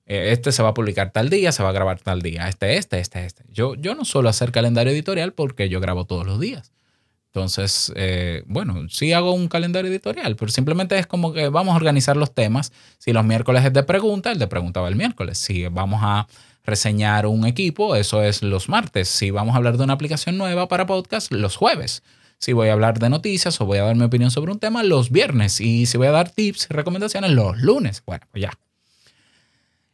Eh, 0.06 0.32
este 0.32 0.50
se 0.50 0.62
va 0.62 0.70
a 0.70 0.74
publicar 0.74 1.12
tal 1.12 1.30
día, 1.30 1.52
se 1.52 1.62
va 1.62 1.68
a 1.68 1.72
grabar 1.72 2.00
tal 2.00 2.22
día. 2.22 2.48
Este, 2.48 2.76
este, 2.76 2.98
este, 2.98 3.24
este. 3.24 3.44
Yo, 3.50 3.74
yo 3.76 3.94
no 3.94 4.04
suelo 4.04 4.28
hacer 4.28 4.50
calendario 4.50 4.92
editorial 4.92 5.32
porque 5.32 5.68
yo 5.68 5.80
grabo 5.80 6.06
todos 6.06 6.26
los 6.26 6.40
días. 6.40 6.72
Entonces, 7.34 7.90
eh, 7.96 8.42
bueno, 8.44 8.86
sí 8.90 9.14
hago 9.14 9.32
un 9.32 9.48
calendario 9.48 9.90
editorial, 9.90 10.36
pero 10.36 10.52
simplemente 10.52 10.98
es 10.98 11.06
como 11.06 11.32
que 11.32 11.48
vamos 11.48 11.72
a 11.72 11.76
organizar 11.76 12.14
los 12.14 12.34
temas. 12.34 12.72
Si 12.98 13.10
los 13.14 13.24
miércoles 13.24 13.64
es 13.64 13.72
de 13.72 13.82
pregunta, 13.84 14.32
el 14.32 14.38
de 14.38 14.48
pregunta 14.48 14.82
va 14.82 14.88
el 14.88 14.96
miércoles. 14.96 15.38
Si 15.38 15.66
vamos 15.68 16.00
a 16.02 16.26
reseñar 16.62 17.24
un 17.24 17.46
equipo, 17.46 17.96
eso 17.96 18.22
es 18.22 18.42
los 18.42 18.68
martes. 18.68 19.08
Si 19.08 19.30
vamos 19.30 19.54
a 19.54 19.56
hablar 19.56 19.78
de 19.78 19.84
una 19.84 19.94
aplicación 19.94 20.36
nueva 20.36 20.68
para 20.68 20.84
podcast, 20.84 21.32
los 21.32 21.56
jueves. 21.56 22.02
Si 22.36 22.52
voy 22.52 22.68
a 22.68 22.74
hablar 22.74 22.98
de 22.98 23.08
noticias 23.08 23.58
o 23.62 23.64
voy 23.64 23.78
a 23.78 23.84
dar 23.84 23.96
mi 23.96 24.04
opinión 24.04 24.30
sobre 24.30 24.52
un 24.52 24.58
tema, 24.58 24.82
los 24.82 25.10
viernes. 25.10 25.58
Y 25.62 25.86
si 25.86 25.96
voy 25.96 26.08
a 26.08 26.12
dar 26.12 26.28
tips 26.28 26.66
y 26.68 26.74
recomendaciones, 26.74 27.30
los 27.30 27.56
lunes. 27.56 28.02
Bueno, 28.04 28.26
pues 28.30 28.42
ya. 28.42 28.52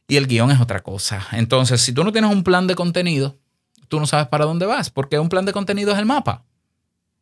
Y 0.09 0.17
el 0.17 0.27
guion 0.27 0.51
es 0.51 0.61
otra 0.61 0.81
cosa. 0.81 1.25
Entonces, 1.31 1.83
si 1.83 1.93
tú 1.93 2.03
no 2.03 2.11
tienes 2.11 2.33
un 2.33 2.43
plan 2.43 2.67
de 2.67 2.75
contenido, 2.75 3.37
tú 3.87 4.01
no 4.01 4.09
sabes 4.09 4.27
para 4.27 4.45
dónde 4.45 4.67
vas, 4.67 4.91
porque 4.91 5.21
un 5.21 5.29
plan 5.29 5.45
de 5.45 5.53
contenido 5.53 5.93
es 5.93 5.99
el 6.01 6.07
mapa 6.07 6.48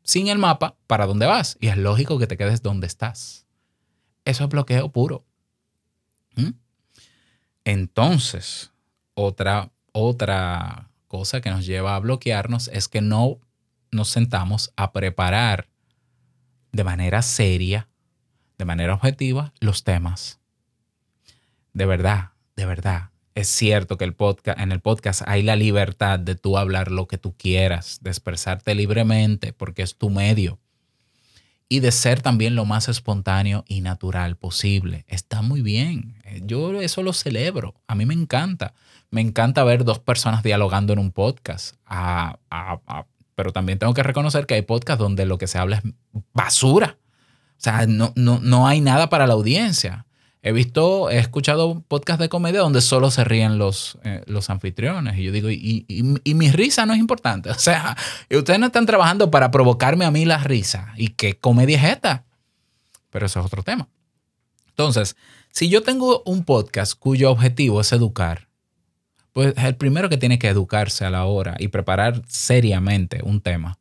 sin 0.06 0.28
el 0.28 0.38
mapa 0.38 0.76
para 0.86 1.04
dónde 1.04 1.26
vas. 1.26 1.58
Y 1.60 1.66
es 1.66 1.76
lógico 1.76 2.18
que 2.18 2.26
te 2.26 2.38
quedes 2.38 2.62
donde 2.62 2.86
estás. 2.86 3.44
Eso 4.24 4.44
es 4.44 4.50
bloqueo 4.50 4.90
puro. 4.90 5.26
¿Mm? 6.36 6.52
Entonces, 7.64 8.72
otra, 9.14 9.72
otra 9.92 10.90
cosa 11.08 11.40
que 11.40 11.50
nos 11.50 11.66
lleva 11.66 11.96
a 11.96 12.00
bloquearnos 12.00 12.68
es 12.68 12.88
que 12.88 13.00
no 13.00 13.40
nos 13.90 14.08
sentamos 14.08 14.72
a 14.76 14.92
preparar 14.92 15.68
de 16.72 16.84
manera 16.84 17.22
seria, 17.22 17.88
de 18.58 18.64
manera 18.64 18.94
objetiva, 18.94 19.52
los 19.60 19.82
temas. 19.84 20.38
De 21.72 21.84
verdad, 21.84 22.30
de 22.54 22.66
verdad 22.66 23.10
es 23.36 23.48
cierto 23.48 23.98
que 23.98 24.04
el 24.04 24.14
podcast, 24.14 24.58
en 24.58 24.72
el 24.72 24.80
podcast 24.80 25.22
hay 25.26 25.42
la 25.42 25.56
libertad 25.56 26.18
de 26.18 26.36
tú 26.36 26.56
hablar 26.56 26.90
lo 26.90 27.06
que 27.06 27.18
tú 27.18 27.34
quieras, 27.36 27.98
de 28.00 28.08
expresarte 28.08 28.74
libremente, 28.74 29.52
porque 29.52 29.82
es 29.82 29.96
tu 29.96 30.08
medio. 30.08 30.58
Y 31.68 31.80
de 31.80 31.92
ser 31.92 32.22
también 32.22 32.54
lo 32.54 32.64
más 32.64 32.88
espontáneo 32.88 33.64
y 33.68 33.82
natural 33.82 34.36
posible. 34.36 35.04
Está 35.06 35.42
muy 35.42 35.60
bien. 35.60 36.14
Yo 36.44 36.80
eso 36.80 37.02
lo 37.02 37.12
celebro. 37.12 37.74
A 37.86 37.94
mí 37.94 38.06
me 38.06 38.14
encanta. 38.14 38.72
Me 39.10 39.20
encanta 39.20 39.64
ver 39.64 39.84
dos 39.84 39.98
personas 39.98 40.42
dialogando 40.42 40.94
en 40.94 40.98
un 40.98 41.12
podcast. 41.12 41.76
pero 43.34 43.52
también 43.52 43.78
tengo 43.78 43.92
que 43.92 44.02
reconocer 44.02 44.46
que 44.46 44.54
hay 44.54 44.62
podcasts 44.62 45.02
donde 45.02 45.26
lo 45.26 45.36
que 45.36 45.46
se 45.46 45.58
habla 45.58 45.76
es 45.76 45.82
basura. 46.32 46.96
O 47.50 47.58
sea, 47.58 47.86
no, 47.86 48.14
no, 48.16 48.40
no 48.40 48.66
hay 48.66 48.80
nada 48.80 49.10
para 49.10 49.26
la 49.26 49.34
audiencia. 49.34 50.05
He 50.46 50.52
visto, 50.52 51.10
he 51.10 51.18
escuchado 51.18 51.82
podcasts 51.88 52.20
de 52.20 52.28
comedia 52.28 52.60
donde 52.60 52.80
solo 52.80 53.10
se 53.10 53.24
ríen 53.24 53.58
los, 53.58 53.98
eh, 54.04 54.22
los 54.26 54.48
anfitriones. 54.48 55.18
Y 55.18 55.24
yo 55.24 55.32
digo, 55.32 55.50
y, 55.50 55.84
y, 55.88 56.34
mi 56.34 56.52
risa 56.52 56.86
no 56.86 56.92
es 56.92 57.00
importante. 57.00 57.50
O 57.56 57.58
sea, 57.58 57.96
ustedes 58.30 58.60
no 58.60 58.66
están 58.66 58.86
trabajando 58.86 59.28
para 59.28 59.50
provocarme 59.50 60.04
a 60.04 60.12
mí 60.12 60.24
la 60.24 60.38
risa. 60.38 60.92
¿Y 60.96 61.08
qué 61.08 61.36
comedia 61.36 61.78
es 61.78 61.94
esta? 61.96 62.26
Pero 63.10 63.26
eso 63.26 63.40
es 63.40 63.46
otro 63.46 63.64
tema. 63.64 63.88
Entonces, 64.68 65.16
si 65.50 65.68
yo 65.68 65.82
tengo 65.82 66.22
un 66.24 66.44
podcast 66.44 66.96
cuyo 66.96 67.32
objetivo 67.32 67.80
es 67.80 67.90
educar, 67.90 68.46
pues 69.32 69.52
el 69.56 69.74
primero 69.74 70.08
que 70.08 70.16
tiene 70.16 70.38
que 70.38 70.46
educarse 70.46 71.04
a 71.04 71.10
la 71.10 71.24
hora 71.24 71.56
y 71.58 71.68
preparar 71.68 72.22
seriamente 72.28 73.18
un 73.24 73.40
tema 73.40 73.80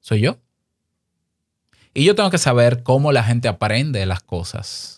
soy 0.00 0.22
yo. 0.22 0.38
Y 1.92 2.04
yo 2.04 2.14
tengo 2.14 2.30
que 2.30 2.38
saber 2.38 2.82
cómo 2.82 3.12
la 3.12 3.24
gente 3.24 3.46
aprende 3.46 4.06
las 4.06 4.22
cosas 4.22 4.97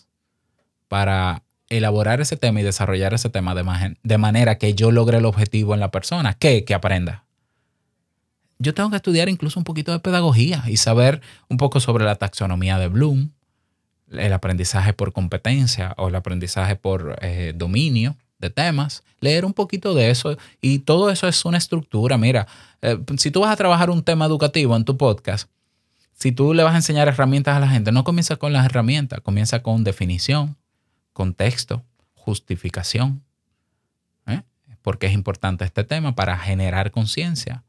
para 0.91 1.43
elaborar 1.69 2.19
ese 2.19 2.35
tema 2.35 2.59
y 2.59 2.63
desarrollar 2.63 3.13
ese 3.13 3.29
tema 3.29 3.55
de, 3.55 4.17
manera 4.17 4.57
que 4.57 4.73
yo 4.73 4.91
logre 4.91 5.19
el 5.19 5.25
objetivo 5.25 5.73
en 5.73 5.79
la 5.79 5.89
persona. 5.89 6.33
¿Qué? 6.33 6.65
Que 6.65 6.73
aprenda. 6.73 7.23
Yo 8.59 8.73
tengo 8.73 8.89
que 8.89 8.97
estudiar 8.97 9.29
incluso 9.29 9.57
un 9.57 9.63
poquito 9.63 9.93
de 9.93 9.99
pedagogía 9.99 10.65
y 10.67 10.75
saber 10.75 11.21
un 11.47 11.55
poco 11.55 11.79
sobre 11.79 12.03
la 12.03 12.15
taxonomía 12.15 12.77
de 12.77 12.89
Bloom, 12.89 13.29
el 14.11 14.33
aprendizaje 14.33 14.91
por 14.91 15.13
competencia 15.13 15.93
o 15.95 16.09
el 16.09 16.15
aprendizaje 16.15 16.75
por 16.75 17.17
eh, 17.21 17.53
dominio 17.55 18.17
de 18.39 18.49
temas, 18.49 19.03
leer 19.21 19.45
un 19.45 19.53
poquito 19.53 19.93
de 19.93 20.09
eso 20.09 20.37
y 20.59 20.79
todo 20.79 21.09
eso 21.09 21.25
es 21.29 21.45
una 21.45 21.57
estructura. 21.57 22.17
Mira, 22.17 22.47
eh, 22.81 22.99
si 23.17 23.31
tú 23.31 23.39
vas 23.39 23.51
a 23.53 23.55
trabajar 23.55 23.89
un 23.89 24.03
tema 24.03 24.25
educativo 24.25 24.75
en 24.75 24.83
tu 24.83 24.97
podcast, 24.97 25.49
si 26.15 26.33
tú 26.33 26.53
le 26.53 26.63
vas 26.63 26.73
a 26.73 26.77
enseñar 26.77 27.07
herramientas 27.07 27.55
a 27.55 27.61
la 27.61 27.69
gente, 27.69 27.93
no 27.93 28.03
comienza 28.03 28.35
con 28.35 28.51
las 28.51 28.65
herramientas, 28.65 29.21
comienza 29.21 29.63
con 29.63 29.85
definición, 29.85 30.57
contexto, 31.13 31.83
justificación. 32.13 33.23
¿eh? 34.27 34.41
Porque 34.81 35.07
es 35.07 35.13
importante 35.13 35.65
este 35.65 35.83
tema 35.83 36.15
para 36.15 36.37
generar 36.37 36.91
conciencia. 36.91 37.63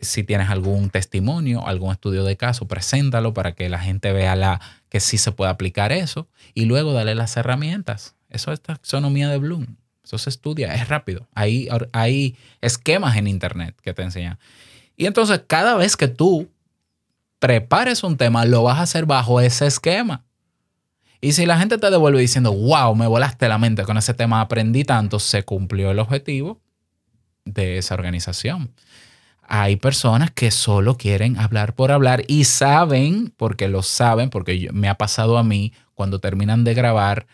Si 0.00 0.24
tienes 0.24 0.50
algún 0.50 0.90
testimonio, 0.90 1.66
algún 1.66 1.92
estudio 1.92 2.24
de 2.24 2.36
caso, 2.36 2.66
preséntalo 2.66 3.32
para 3.32 3.52
que 3.52 3.68
la 3.68 3.78
gente 3.78 4.12
vea 4.12 4.36
la, 4.36 4.60
que 4.88 5.00
sí 5.00 5.18
se 5.18 5.32
puede 5.32 5.50
aplicar 5.50 5.92
eso 5.92 6.28
y 6.52 6.66
luego 6.66 6.92
dale 6.92 7.14
las 7.14 7.36
herramientas. 7.36 8.16
Eso 8.28 8.52
es 8.52 8.60
taxonomía 8.60 9.28
de 9.28 9.38
Bloom. 9.38 9.76
Eso 10.02 10.18
se 10.18 10.28
estudia, 10.28 10.74
es 10.74 10.88
rápido. 10.88 11.28
Hay, 11.34 11.68
hay 11.92 12.36
esquemas 12.60 13.16
en 13.16 13.26
Internet 13.26 13.76
que 13.80 13.94
te 13.94 14.02
enseñan. 14.02 14.38
Y 14.96 15.06
entonces 15.06 15.42
cada 15.46 15.76
vez 15.76 15.96
que 15.96 16.08
tú 16.08 16.50
prepares 17.38 18.02
un 18.02 18.16
tema, 18.16 18.44
lo 18.44 18.62
vas 18.62 18.78
a 18.78 18.82
hacer 18.82 19.06
bajo 19.06 19.40
ese 19.40 19.66
esquema. 19.66 20.23
Y 21.24 21.32
si 21.32 21.46
la 21.46 21.58
gente 21.58 21.78
te 21.78 21.90
devuelve 21.90 22.20
diciendo, 22.20 22.52
wow, 22.52 22.94
me 22.94 23.06
volaste 23.06 23.48
la 23.48 23.56
mente 23.56 23.84
con 23.84 23.96
ese 23.96 24.12
tema, 24.12 24.42
aprendí 24.42 24.84
tanto, 24.84 25.18
se 25.18 25.42
cumplió 25.42 25.90
el 25.90 25.98
objetivo 25.98 26.60
de 27.46 27.78
esa 27.78 27.94
organización. 27.94 28.74
Hay 29.40 29.76
personas 29.76 30.32
que 30.32 30.50
solo 30.50 30.98
quieren 30.98 31.38
hablar 31.38 31.74
por 31.74 31.92
hablar 31.92 32.24
y 32.28 32.44
saben, 32.44 33.32
porque 33.38 33.68
lo 33.68 33.80
saben, 33.80 34.28
porque 34.28 34.68
me 34.74 34.86
ha 34.90 34.96
pasado 34.96 35.38
a 35.38 35.42
mí 35.42 35.72
cuando 35.94 36.18
terminan 36.18 36.62
de 36.62 36.74
grabar, 36.74 37.26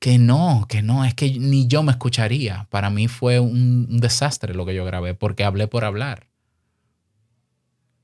que 0.00 0.18
no, 0.18 0.66
que 0.68 0.82
no, 0.82 1.04
es 1.04 1.14
que 1.14 1.38
ni 1.38 1.68
yo 1.68 1.84
me 1.84 1.92
escucharía. 1.92 2.66
Para 2.70 2.90
mí 2.90 3.06
fue 3.06 3.38
un 3.38 4.00
desastre 4.00 4.54
lo 4.54 4.66
que 4.66 4.74
yo 4.74 4.84
grabé, 4.84 5.14
porque 5.14 5.44
hablé 5.44 5.68
por 5.68 5.84
hablar. 5.84 6.26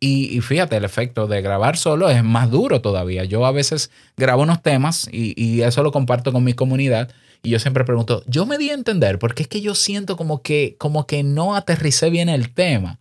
Y, 0.04 0.40
fíjate, 0.40 0.76
el 0.76 0.84
efecto 0.84 1.28
de 1.28 1.42
grabar 1.42 1.76
solo 1.76 2.10
es 2.10 2.24
más 2.24 2.50
duro 2.50 2.80
todavía. 2.80 3.22
Yo 3.22 3.46
a 3.46 3.52
veces 3.52 3.92
grabo 4.16 4.42
unos 4.42 4.60
temas 4.60 5.08
y, 5.12 5.60
eso 5.60 5.84
lo 5.84 5.92
comparto 5.92 6.32
con 6.32 6.42
mi 6.42 6.54
comunidad. 6.54 7.12
Y 7.44 7.50
yo 7.50 7.60
siempre 7.60 7.84
pregunto, 7.84 8.24
yo 8.26 8.44
me 8.44 8.58
di 8.58 8.70
a 8.70 8.74
entender 8.74 9.20
porque 9.20 9.44
es 9.44 9.48
que 9.48 9.60
yo 9.60 9.76
siento 9.76 10.16
como 10.16 10.42
que, 10.42 10.74
como 10.76 11.06
que 11.06 11.22
no 11.22 11.54
aterricé 11.54 12.10
bien 12.10 12.28
el 12.28 12.52
tema. 12.52 12.98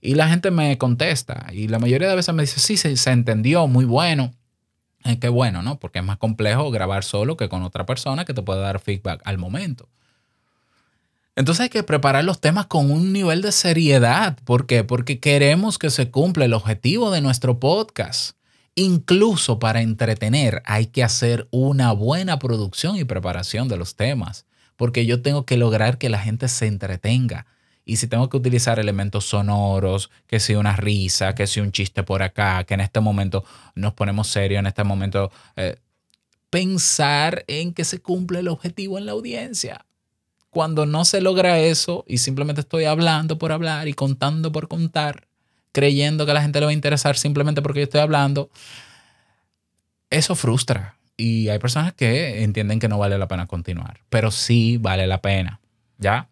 Y 0.00 0.14
la 0.14 0.28
gente 0.28 0.52
me 0.52 0.78
contesta 0.78 1.48
y 1.52 1.66
la 1.66 1.80
mayoría 1.80 2.08
de 2.08 2.14
veces 2.14 2.32
me 2.32 2.44
dice, 2.44 2.60
sí, 2.60 2.76
se, 2.76 2.96
se 2.96 3.10
entendió, 3.10 3.66
muy 3.66 3.84
bueno. 3.84 4.32
Eh, 5.02 5.18
qué 5.18 5.30
bueno, 5.30 5.60
¿no? 5.60 5.80
Porque 5.80 5.98
es 5.98 6.04
más 6.04 6.18
complejo 6.18 6.70
grabar 6.70 7.02
solo 7.02 7.36
que 7.36 7.48
con 7.48 7.64
otra 7.64 7.84
persona 7.84 8.24
que 8.24 8.32
te 8.32 8.42
puede 8.42 8.60
dar 8.60 8.78
feedback 8.78 9.20
al 9.24 9.38
momento. 9.38 9.88
Entonces 11.36 11.64
hay 11.64 11.68
que 11.68 11.82
preparar 11.82 12.24
los 12.24 12.40
temas 12.40 12.66
con 12.66 12.90
un 12.90 13.12
nivel 13.12 13.42
de 13.42 13.50
seriedad. 13.50 14.38
¿Por 14.44 14.66
qué? 14.66 14.84
Porque 14.84 15.18
queremos 15.18 15.78
que 15.78 15.90
se 15.90 16.10
cumpla 16.10 16.44
el 16.44 16.52
objetivo 16.52 17.10
de 17.10 17.20
nuestro 17.20 17.58
podcast. 17.58 18.36
Incluso 18.76 19.58
para 19.58 19.82
entretener 19.82 20.62
hay 20.64 20.86
que 20.86 21.02
hacer 21.02 21.48
una 21.50 21.92
buena 21.92 22.38
producción 22.38 22.96
y 22.96 23.04
preparación 23.04 23.68
de 23.68 23.76
los 23.76 23.96
temas, 23.96 24.46
porque 24.76 25.06
yo 25.06 25.22
tengo 25.22 25.44
que 25.44 25.56
lograr 25.56 25.98
que 25.98 26.08
la 26.08 26.18
gente 26.18 26.48
se 26.48 26.66
entretenga. 26.66 27.46
Y 27.84 27.96
si 27.96 28.06
tengo 28.06 28.28
que 28.28 28.36
utilizar 28.36 28.78
elementos 28.78 29.26
sonoros, 29.26 30.10
que 30.26 30.40
sea 30.40 30.58
una 30.58 30.74
risa, 30.74 31.34
que 31.34 31.46
sea 31.46 31.62
un 31.62 31.72
chiste 31.72 32.02
por 32.02 32.22
acá, 32.22 32.64
que 32.64 32.74
en 32.74 32.80
este 32.80 33.00
momento 33.00 33.44
nos 33.74 33.92
ponemos 33.92 34.28
serios, 34.28 34.60
en 34.60 34.66
este 34.66 34.84
momento 34.84 35.30
eh, 35.56 35.76
pensar 36.48 37.44
en 37.46 37.74
que 37.74 37.84
se 37.84 38.00
cumple 38.00 38.38
el 38.38 38.48
objetivo 38.48 38.98
en 38.98 39.06
la 39.06 39.12
audiencia. 39.12 39.84
Cuando 40.54 40.86
no 40.86 41.04
se 41.04 41.20
logra 41.20 41.58
eso 41.58 42.04
y 42.06 42.18
simplemente 42.18 42.60
estoy 42.60 42.84
hablando 42.84 43.38
por 43.38 43.50
hablar 43.50 43.88
y 43.88 43.92
contando 43.92 44.52
por 44.52 44.68
contar, 44.68 45.26
creyendo 45.72 46.24
que 46.24 46.30
a 46.30 46.34
la 46.34 46.42
gente 46.42 46.60
le 46.60 46.66
va 46.66 46.70
a 46.70 46.74
interesar 46.74 47.16
simplemente 47.16 47.60
porque 47.60 47.80
yo 47.80 47.84
estoy 47.84 48.00
hablando, 48.00 48.50
eso 50.10 50.36
frustra. 50.36 50.94
Y 51.16 51.48
hay 51.48 51.58
personas 51.58 51.92
que 51.92 52.44
entienden 52.44 52.78
que 52.78 52.86
no 52.86 52.98
vale 52.98 53.18
la 53.18 53.26
pena 53.26 53.48
continuar, 53.48 53.98
pero 54.10 54.30
sí 54.30 54.78
vale 54.80 55.08
la 55.08 55.20
pena, 55.20 55.58
¿ya? 55.98 56.28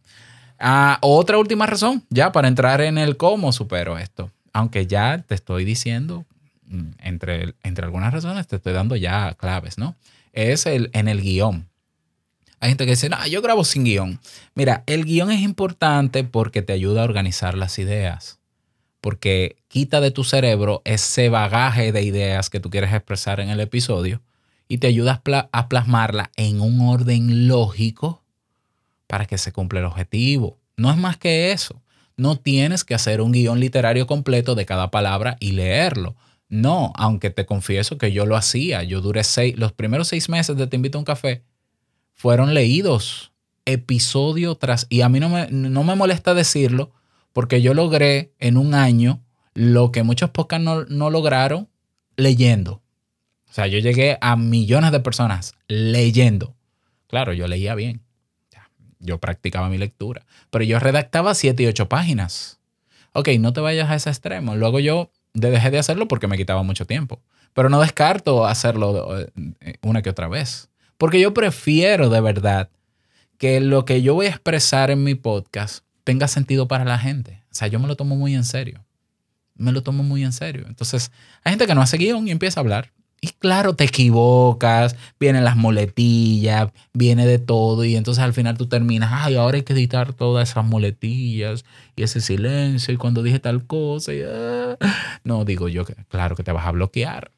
Ah, 0.61 0.99
otra 1.01 1.39
última 1.39 1.67
razón, 1.67 2.05
ya 2.09 2.31
para 2.31 2.47
entrar 2.47 2.81
en 2.81 2.99
el 2.99 3.17
cómo 3.17 3.51
supero 3.51 3.99
esto. 3.99 4.31
Aunque 4.53 4.87
ya 4.87 5.19
te 5.19 5.35
estoy 5.35 5.65
diciendo, 5.65 6.27
mm, 6.67 6.91
entre, 7.01 7.57
entre 7.65 7.87
algunas 7.87 8.15
razones, 8.15 8.47
te 8.47 8.55
estoy 8.55 8.73
dando 8.73 8.95
ya 8.95 9.35
claves, 9.35 9.79
¿no? 9.79 9.97
Es 10.33 10.67
el, 10.67 10.91
en 10.93 11.09
el 11.09 11.23
guion. 11.23 11.72
Hay 12.63 12.69
gente 12.69 12.85
que 12.85 12.93
dice, 12.93 13.09
no, 13.09 13.27
yo 13.27 13.43
grabo 13.43 13.65
sin 13.65 13.83
guion. 13.83 14.21
Mira, 14.55 14.85
el 14.87 15.05
guion 15.05 15.33
es 15.33 15.41
importante 15.41 16.23
porque 16.23 16.63
te 16.63 16.73
ayuda 16.73 17.01
a 17.01 17.05
organizar 17.05 17.59
las 17.59 17.77
ideas. 17.81 18.39
Porque 19.01 19.57
quita 19.67 20.01
de 20.01 20.13
tu 20.13 20.23
cerebro 20.23 20.81
ese 20.85 21.29
bagaje 21.29 21.91
de 21.91 22.05
ideas 22.05 22.51
que 22.51 22.61
tú 22.61 22.71
quieres 22.71 22.95
expresar 22.95 23.41
en 23.41 23.49
el 23.49 23.59
episodio 23.59 24.23
y 24.69 24.79
te 24.79 24.87
ayuda 24.87 25.25
a 25.51 25.69
plasmarla 25.69 26.31
en 26.37 26.61
un 26.61 26.81
orden 26.83 27.49
lógico 27.49 28.23
para 29.09 29.27
que 29.27 29.39
se 29.39 29.51
cumpla 29.51 29.81
el 29.81 29.87
objetivo. 29.87 30.61
No 30.77 30.93
es 30.93 30.97
más 30.97 31.17
que 31.17 31.51
eso. 31.51 31.83
No 32.17 32.37
tienes 32.37 32.85
que 32.85 32.95
hacer 32.95 33.23
un 33.23 33.33
guion 33.33 33.59
literario 33.59 34.07
completo 34.07 34.55
de 34.55 34.67
cada 34.67 34.93
palabra 34.93 35.37
y 35.41 35.51
leerlo. 35.51 36.15
No, 36.49 36.93
aunque 36.95 37.31
te 37.31 37.45
confieso 37.45 37.99
que 37.99 38.13
yo 38.13 38.25
lo 38.25 38.37
hacía. 38.37 38.85
Yo 38.85 39.01
duré 39.01 39.25
seis, 39.25 39.59
los 39.59 39.73
primeros 39.73 40.07
seis 40.07 40.29
meses 40.29 40.57
de 40.57 40.69
Te 40.69 40.77
invito 40.77 40.99
a 40.99 41.01
un 41.01 41.05
café 41.05 41.43
fueron 42.23 42.55
leídos 42.55 43.33
episodio 43.65 44.55
tras... 44.55 44.87
Y 44.89 45.01
a 45.01 45.09
mí 45.09 45.19
no 45.19 45.29
me, 45.29 45.49
no 45.51 45.83
me 45.83 45.97
molesta 45.97 46.35
decirlo 46.35 46.93
porque 47.33 47.61
yo 47.63 47.75
logré 47.75 48.33
en 48.39 48.57
un 48.59 48.75
año 48.75 49.25
lo 49.55 49.91
que 49.91 50.05
muchos 50.05 50.31
podcasts 50.31 50.65
no, 50.65 50.85
no 50.85 51.11
lograron 51.11 51.69
leyendo. 52.17 52.81
O 53.51 53.53
sea, 53.53 53.67
yo 53.67 53.81
llegué 53.81 54.19
a 54.21 54.37
millones 54.37 54.93
de 54.93 55.01
personas 55.01 55.55
leyendo. 55.67 56.55
Claro, 57.09 57.33
yo 57.33 57.49
leía 57.49 57.75
bien. 57.75 58.03
Yo 59.01 59.19
practicaba 59.19 59.69
mi 59.69 59.79
lectura. 59.79 60.25
Pero 60.51 60.65
yo 60.65 60.79
redactaba 60.79 61.35
siete 61.35 61.65
y 61.65 61.67
ocho 61.67 61.89
páginas. 61.89 62.61
Ok, 63.15 63.31
no 63.41 63.53
te 63.53 63.61
vayas 63.61 63.91
a 63.91 63.97
ese 63.97 64.11
extremo. 64.11 64.55
Luego 64.55 64.79
yo 64.79 65.11
dejé 65.35 65.73
de 65.73 65.81
hacerlo 65.81 66.07
porque 66.07 66.29
me 66.29 66.37
quitaba 66.37 66.63
mucho 66.63 66.87
tiempo. 66.87 67.21
Pero 67.53 67.69
no 67.69 67.81
descarto 67.81 68.47
hacerlo 68.47 69.19
eh, 69.19 69.27
una 69.83 70.03
que 70.03 70.11
otra 70.11 70.29
vez. 70.29 70.69
Porque 71.03 71.19
yo 71.19 71.35
prefiero 71.35 72.11
de 72.11 72.21
verdad 72.21 72.71
que 73.37 73.61
lo 73.61 73.85
que 73.85 74.03
yo 74.03 74.15
voy 74.15 74.27
a 74.27 74.29
expresar 74.29 74.89
en 74.93 75.03
mi 75.03 75.17
podcast 75.17 75.85
tenga 76.05 76.29
sentido 76.29 76.69
para 76.69 76.85
la 76.85 76.97
gente. 76.97 77.43
O 77.51 77.55
sea, 77.57 77.67
yo 77.67 77.81
me 77.81 77.89
lo 77.89 77.97
tomo 77.97 78.15
muy 78.15 78.37
en 78.37 78.45
serio. 78.45 78.85
Me 79.57 79.73
lo 79.73 79.83
tomo 79.83 80.05
muy 80.05 80.23
en 80.23 80.33
serio. 80.33 80.65
Entonces, 80.69 81.11
hay 81.43 81.51
gente 81.51 81.67
que 81.67 81.75
no 81.75 81.83
hace 81.83 81.97
guion 81.97 82.29
y 82.29 82.31
empieza 82.31 82.61
a 82.61 82.63
hablar. 82.63 82.93
Y 83.21 83.31
claro, 83.31 83.75
te 83.75 83.83
equivocas, 83.83 84.95
vienen 85.19 85.43
las 85.43 85.57
muletillas, 85.57 86.71
viene 86.93 87.27
de 87.27 87.41
todo 87.41 87.85
y 87.85 87.97
entonces 87.97 88.23
al 88.23 88.33
final 88.33 88.57
tú 88.57 88.69
terminas, 88.69 89.11
ay, 89.13 89.35
ahora 89.35 89.57
hay 89.57 89.65
que 89.65 89.73
editar 89.73 90.13
todas 90.13 90.51
esas 90.51 90.65
muletillas 90.65 91.65
y 91.97 92.05
ese 92.05 92.21
silencio 92.21 92.95
y 92.95 92.97
cuando 92.97 93.25
dije 93.25 93.41
tal 93.41 93.67
cosa. 93.67 94.15
Y, 94.15 94.23
ah". 94.23 94.77
No, 95.25 95.45
digo 95.45 95.69
yo 95.69 95.85
claro 96.09 96.37
que 96.37 96.45
te 96.45 96.53
vas 96.53 96.65
a 96.65 96.71
bloquear. 96.71 97.33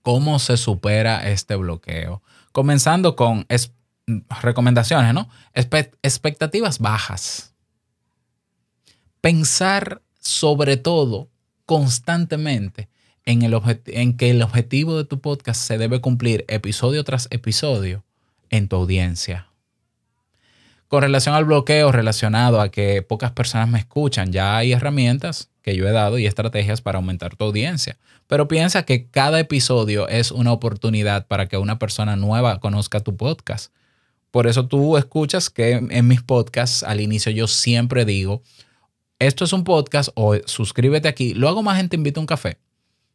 ¿Cómo 0.00 0.38
se 0.38 0.56
supera 0.56 1.28
este 1.28 1.54
bloqueo? 1.54 2.22
Comenzando 2.58 3.14
con 3.14 3.46
recomendaciones, 4.42 5.14
¿no? 5.14 5.28
expectativas 5.54 6.80
bajas. 6.80 7.54
Pensar 9.20 10.02
sobre 10.18 10.76
todo 10.76 11.30
constantemente 11.66 12.88
en, 13.24 13.42
el 13.42 13.56
en 13.86 14.16
que 14.16 14.30
el 14.30 14.42
objetivo 14.42 14.96
de 14.96 15.04
tu 15.04 15.20
podcast 15.20 15.62
se 15.62 15.78
debe 15.78 16.00
cumplir 16.00 16.44
episodio 16.48 17.04
tras 17.04 17.28
episodio 17.30 18.04
en 18.50 18.66
tu 18.66 18.74
audiencia. 18.74 19.46
Con 20.88 21.02
relación 21.02 21.36
al 21.36 21.44
bloqueo 21.44 21.92
relacionado 21.92 22.60
a 22.60 22.72
que 22.72 23.02
pocas 23.02 23.30
personas 23.30 23.68
me 23.68 23.78
escuchan, 23.78 24.32
ya 24.32 24.56
hay 24.56 24.72
herramientas 24.72 25.52
yo 25.76 25.88
he 25.88 25.92
dado 25.92 26.18
y 26.18 26.26
estrategias 26.26 26.80
para 26.80 26.98
aumentar 26.98 27.36
tu 27.36 27.44
audiencia. 27.44 27.98
Pero 28.26 28.48
piensa 28.48 28.84
que 28.84 29.06
cada 29.06 29.40
episodio 29.40 30.08
es 30.08 30.30
una 30.30 30.52
oportunidad 30.52 31.26
para 31.26 31.46
que 31.46 31.56
una 31.56 31.78
persona 31.78 32.16
nueva 32.16 32.60
conozca 32.60 33.00
tu 33.00 33.16
podcast. 33.16 33.72
Por 34.30 34.46
eso 34.46 34.66
tú 34.66 34.96
escuchas 34.96 35.50
que 35.50 35.72
en 35.72 36.06
mis 36.06 36.22
podcasts 36.22 36.82
al 36.82 37.00
inicio 37.00 37.32
yo 37.32 37.46
siempre 37.46 38.04
digo, 38.04 38.42
esto 39.18 39.44
es 39.44 39.52
un 39.52 39.64
podcast 39.64 40.10
o 40.14 40.36
suscríbete 40.44 41.08
aquí. 41.08 41.34
Lo 41.34 41.48
hago 41.48 41.62
más 41.62 41.78
gente 41.78 41.96
invita 41.96 42.20
a 42.20 42.22
un 42.22 42.26
café. 42.26 42.58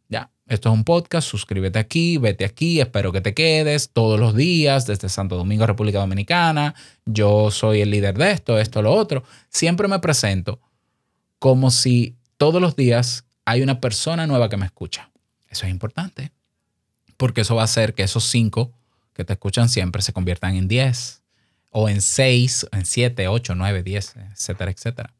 Ya, 0.09 0.31
esto 0.47 0.69
es 0.69 0.75
un 0.75 0.83
podcast, 0.83 1.27
suscríbete 1.27 1.79
aquí, 1.79 2.17
vete 2.17 2.45
aquí, 2.45 2.81
espero 2.81 3.11
que 3.11 3.21
te 3.21 3.33
quedes 3.33 3.89
todos 3.89 4.19
los 4.19 4.35
días 4.35 4.85
desde 4.85 5.07
Santo 5.07 5.37
Domingo, 5.37 5.65
República 5.65 5.99
Dominicana. 5.99 6.75
Yo 7.05 7.51
soy 7.51 7.81
el 7.81 7.91
líder 7.91 8.17
de 8.17 8.31
esto, 8.31 8.59
esto, 8.59 8.81
lo 8.81 8.91
otro. 8.91 9.23
Siempre 9.49 9.87
me 9.87 9.99
presento 9.99 10.59
como 11.39 11.71
si 11.71 12.15
todos 12.43 12.61
los 12.61 12.75
días 12.75 13.23
hay 13.45 13.61
una 13.61 13.79
persona 13.79 14.27
nueva 14.27 14.49
que 14.49 14.57
me 14.57 14.65
escucha. 14.65 15.09
Eso 15.47 15.65
es 15.65 15.71
importante, 15.71 16.33
porque 17.15 17.39
eso 17.39 17.55
va 17.55 17.61
a 17.61 17.63
hacer 17.63 17.93
que 17.93 18.03
esos 18.03 18.25
cinco 18.25 18.73
que 19.13 19.23
te 19.23 19.31
escuchan 19.31 19.69
siempre 19.69 20.01
se 20.01 20.11
conviertan 20.11 20.55
en 20.55 20.67
diez, 20.67 21.23
o 21.69 21.87
en 21.87 22.01
seis, 22.01 22.67
en 22.73 22.85
siete, 22.85 23.29
ocho, 23.29 23.55
nueve, 23.55 23.81
diez, 23.81 24.17
etcétera, 24.33 24.71
etcétera. 24.71 25.13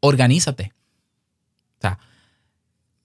Organízate. 0.00 0.74
O 1.78 1.80
sea, 1.80 1.98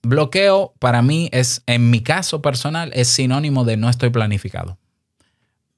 bloqueo 0.02 0.74
para 0.78 1.00
mí 1.00 1.30
es, 1.32 1.62
en 1.64 1.88
mi 1.88 2.02
caso 2.02 2.42
personal, 2.42 2.90
es 2.92 3.08
sinónimo 3.08 3.64
de 3.64 3.78
no 3.78 3.88
estoy 3.88 4.10
planificado. 4.10 4.76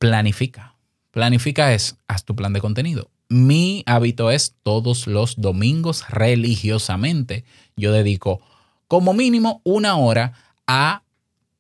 Planifica. 0.01 0.75
Planifica 1.13 1.73
es, 1.73 1.97
haz 2.09 2.25
tu 2.25 2.35
plan 2.35 2.53
de 2.53 2.61
contenido. 2.61 3.09
Mi 3.29 3.83
hábito 3.87 4.31
es 4.31 4.55
todos 4.63 5.07
los 5.07 5.37
domingos 5.37 6.09
religiosamente. 6.09 7.45
Yo 7.77 7.93
dedico 7.93 8.41
como 8.87 9.13
mínimo 9.13 9.61
una 9.65 9.97
hora 9.97 10.33
a 10.67 11.03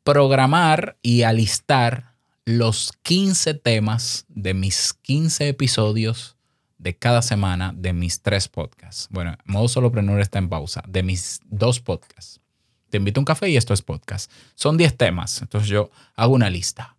programar 0.02 0.96
y 1.02 1.22
alistar 1.22 2.14
los 2.46 2.92
15 3.02 3.52
temas 3.52 4.24
de 4.28 4.54
mis 4.54 4.94
15 4.94 5.48
episodios 5.48 6.38
de 6.78 6.96
cada 6.96 7.20
semana 7.20 7.74
de 7.76 7.92
mis 7.92 8.22
tres 8.22 8.48
podcasts. 8.48 9.09
Bueno, 9.11 9.37
modo 9.44 9.68
solopreneur 9.68 10.20
está 10.20 10.38
en 10.38 10.48
pausa, 10.48 10.83
de 10.88 11.02
mis 11.02 11.40
dos 11.44 11.81
podcasts. 11.81 12.40
Te 12.88 12.96
invito 12.96 13.20
a 13.20 13.22
un 13.22 13.26
café 13.26 13.50
y 13.50 13.59
esto 13.59 13.74
es 13.74 13.83
podcast. 13.83 14.31
Son 14.54 14.78
10 14.78 14.96
temas, 14.96 15.42
entonces 15.42 15.68
yo 15.68 15.90
hago 16.14 16.33
una 16.33 16.48
lista. 16.48 16.96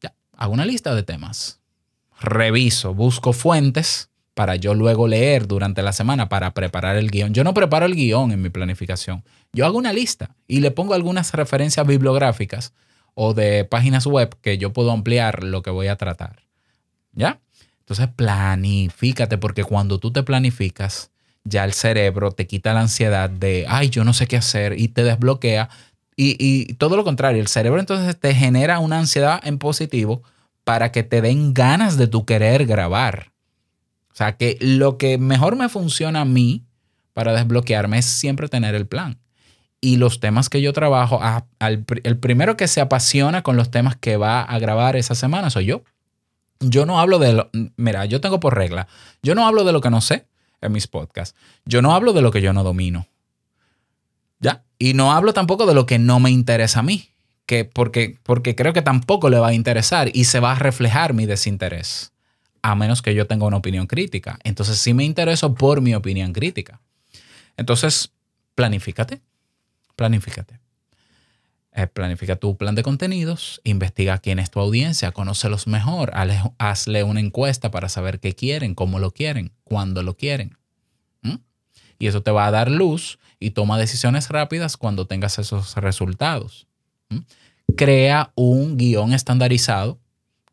Ya, 0.00 0.12
hago 0.36 0.52
una 0.52 0.64
lista 0.64 0.92
de 0.96 1.04
temas 1.04 1.61
reviso, 2.22 2.94
busco 2.94 3.32
fuentes 3.32 4.10
para 4.34 4.56
yo 4.56 4.74
luego 4.74 5.08
leer 5.08 5.46
durante 5.46 5.82
la 5.82 5.92
semana 5.92 6.28
para 6.28 6.54
preparar 6.54 6.96
el 6.96 7.10
guion. 7.10 7.34
Yo 7.34 7.44
no 7.44 7.54
preparo 7.54 7.86
el 7.86 7.94
guion 7.94 8.32
en 8.32 8.40
mi 8.40 8.48
planificación. 8.48 9.24
Yo 9.52 9.66
hago 9.66 9.78
una 9.78 9.92
lista 9.92 10.34
y 10.48 10.60
le 10.60 10.70
pongo 10.70 10.94
algunas 10.94 11.32
referencias 11.34 11.86
bibliográficas 11.86 12.72
o 13.14 13.34
de 13.34 13.64
páginas 13.64 14.06
web 14.06 14.34
que 14.40 14.56
yo 14.56 14.72
puedo 14.72 14.90
ampliar 14.90 15.44
lo 15.44 15.62
que 15.62 15.70
voy 15.70 15.88
a 15.88 15.96
tratar. 15.96 16.42
¿Ya? 17.12 17.40
Entonces 17.80 18.08
planifícate 18.08 19.36
porque 19.36 19.64
cuando 19.64 19.98
tú 19.98 20.12
te 20.12 20.22
planificas, 20.22 21.10
ya 21.44 21.64
el 21.64 21.72
cerebro 21.72 22.32
te 22.32 22.46
quita 22.46 22.72
la 22.72 22.80
ansiedad 22.80 23.28
de, 23.28 23.66
ay, 23.68 23.90
yo 23.90 24.04
no 24.04 24.14
sé 24.14 24.26
qué 24.26 24.36
hacer 24.36 24.78
y 24.78 24.88
te 24.88 25.04
desbloquea. 25.04 25.68
Y, 26.16 26.36
y 26.38 26.74
todo 26.74 26.96
lo 26.96 27.04
contrario, 27.04 27.40
el 27.40 27.48
cerebro 27.48 27.80
entonces 27.80 28.18
te 28.18 28.34
genera 28.34 28.78
una 28.78 28.98
ansiedad 28.98 29.40
en 29.44 29.58
positivo 29.58 30.22
para 30.64 30.92
que 30.92 31.02
te 31.02 31.20
den 31.20 31.54
ganas 31.54 31.96
de 31.96 32.06
tu 32.06 32.24
querer 32.24 32.66
grabar. 32.66 33.32
O 34.12 34.14
sea, 34.14 34.36
que 34.36 34.58
lo 34.60 34.98
que 34.98 35.18
mejor 35.18 35.56
me 35.56 35.68
funciona 35.68 36.20
a 36.20 36.24
mí 36.24 36.64
para 37.14 37.32
desbloquearme 37.32 37.98
es 37.98 38.06
siempre 38.06 38.48
tener 38.48 38.74
el 38.74 38.86
plan. 38.86 39.18
Y 39.80 39.96
los 39.96 40.20
temas 40.20 40.48
que 40.48 40.62
yo 40.62 40.72
trabajo, 40.72 41.20
el 41.58 42.18
primero 42.18 42.56
que 42.56 42.68
se 42.68 42.80
apasiona 42.80 43.42
con 43.42 43.56
los 43.56 43.70
temas 43.70 43.96
que 43.96 44.16
va 44.16 44.42
a 44.42 44.58
grabar 44.58 44.96
esa 44.96 45.14
semana 45.14 45.50
soy 45.50 45.66
yo. 45.66 45.82
Yo 46.60 46.86
no 46.86 47.00
hablo 47.00 47.18
de 47.18 47.32
lo, 47.32 47.50
mira, 47.76 48.04
yo 48.04 48.20
tengo 48.20 48.38
por 48.38 48.56
regla, 48.56 48.86
yo 49.22 49.34
no 49.34 49.44
hablo 49.44 49.64
de 49.64 49.72
lo 49.72 49.80
que 49.80 49.90
no 49.90 50.00
sé 50.00 50.28
en 50.60 50.70
mis 50.70 50.86
podcasts. 50.86 51.36
Yo 51.64 51.82
no 51.82 51.94
hablo 51.94 52.12
de 52.12 52.22
lo 52.22 52.30
que 52.30 52.40
yo 52.40 52.52
no 52.52 52.62
domino. 52.62 53.08
¿Ya? 54.38 54.62
Y 54.78 54.94
no 54.94 55.12
hablo 55.12 55.32
tampoco 55.32 55.66
de 55.66 55.74
lo 55.74 55.86
que 55.86 55.98
no 55.98 56.20
me 56.20 56.30
interesa 56.30 56.80
a 56.80 56.84
mí, 56.84 57.11
que 57.46 57.64
porque, 57.64 58.18
porque 58.22 58.54
creo 58.54 58.72
que 58.72 58.82
tampoco 58.82 59.30
le 59.30 59.38
va 59.38 59.48
a 59.48 59.54
interesar 59.54 60.10
y 60.12 60.24
se 60.24 60.40
va 60.40 60.52
a 60.52 60.58
reflejar 60.58 61.14
mi 61.14 61.26
desinterés, 61.26 62.12
a 62.62 62.74
menos 62.74 63.02
que 63.02 63.14
yo 63.14 63.26
tenga 63.26 63.46
una 63.46 63.56
opinión 63.56 63.86
crítica. 63.86 64.38
Entonces 64.44 64.78
sí 64.78 64.94
me 64.94 65.04
intereso 65.04 65.54
por 65.54 65.80
mi 65.80 65.94
opinión 65.94 66.32
crítica. 66.32 66.80
Entonces, 67.56 68.12
planifícate, 68.54 69.20
planifícate. 69.96 70.60
Eh, 71.74 71.86
planifica 71.86 72.36
tu 72.36 72.58
plan 72.58 72.74
de 72.74 72.82
contenidos, 72.82 73.62
investiga 73.64 74.18
quién 74.18 74.38
es 74.38 74.50
tu 74.50 74.60
audiencia, 74.60 75.10
conócelos 75.12 75.66
mejor, 75.66 76.12
hazle 76.58 77.02
una 77.02 77.20
encuesta 77.20 77.70
para 77.70 77.88
saber 77.88 78.20
qué 78.20 78.34
quieren, 78.34 78.74
cómo 78.74 78.98
lo 78.98 79.10
quieren, 79.10 79.52
cuándo 79.64 80.02
lo 80.02 80.14
quieren. 80.14 80.58
Y 81.98 82.08
eso 82.08 82.20
te 82.20 82.32
va 82.32 82.48
a 82.48 82.50
dar 82.50 82.68
luz 82.68 83.20
y 83.38 83.50
toma 83.50 83.78
decisiones 83.78 84.28
rápidas 84.28 84.76
cuando 84.76 85.06
tengas 85.06 85.38
esos 85.38 85.76
resultados. 85.76 86.66
Crea 87.76 88.32
un 88.34 88.76
guion 88.76 89.12
estandarizado 89.12 89.98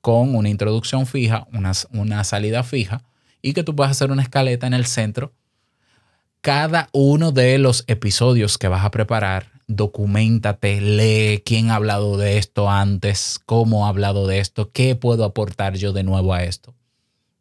con 0.02 0.36
una 0.36 0.50
introducción 0.50 1.06
fija, 1.06 1.48
una, 1.54 1.72
una 1.91 2.24
salida 2.24 2.63
fija 2.63 3.04
y 3.41 3.54
que 3.54 3.63
tú 3.63 3.76
puedas 3.76 3.91
hacer 3.91 4.12
una 4.12 4.24
escaleta 4.24 4.67
en 4.67 4.74
el 4.74 4.86
centro. 4.86 5.34
Cada 6.41 6.89
uno 6.93 7.32
de 7.32 7.58
los 7.58 7.84
episodios 7.88 8.58
que 8.58 8.69
vas 8.69 8.86
a 8.86 8.91
preparar 8.91 9.60
documentate, 9.69 10.82
lee 10.82 11.43
quién 11.45 11.69
ha 11.69 11.76
hablado 11.76 12.17
de 12.17 12.39
esto 12.39 12.69
antes, 12.69 13.39
cómo 13.45 13.86
ha 13.86 13.89
hablado 13.89 14.26
de 14.26 14.39
esto, 14.39 14.72
qué 14.72 14.95
puedo 14.95 15.24
aportar 15.24 15.76
yo 15.76 15.93
de 15.93 16.04
nuevo 16.04 16.34
a 16.34 16.43
esto. 16.43 16.74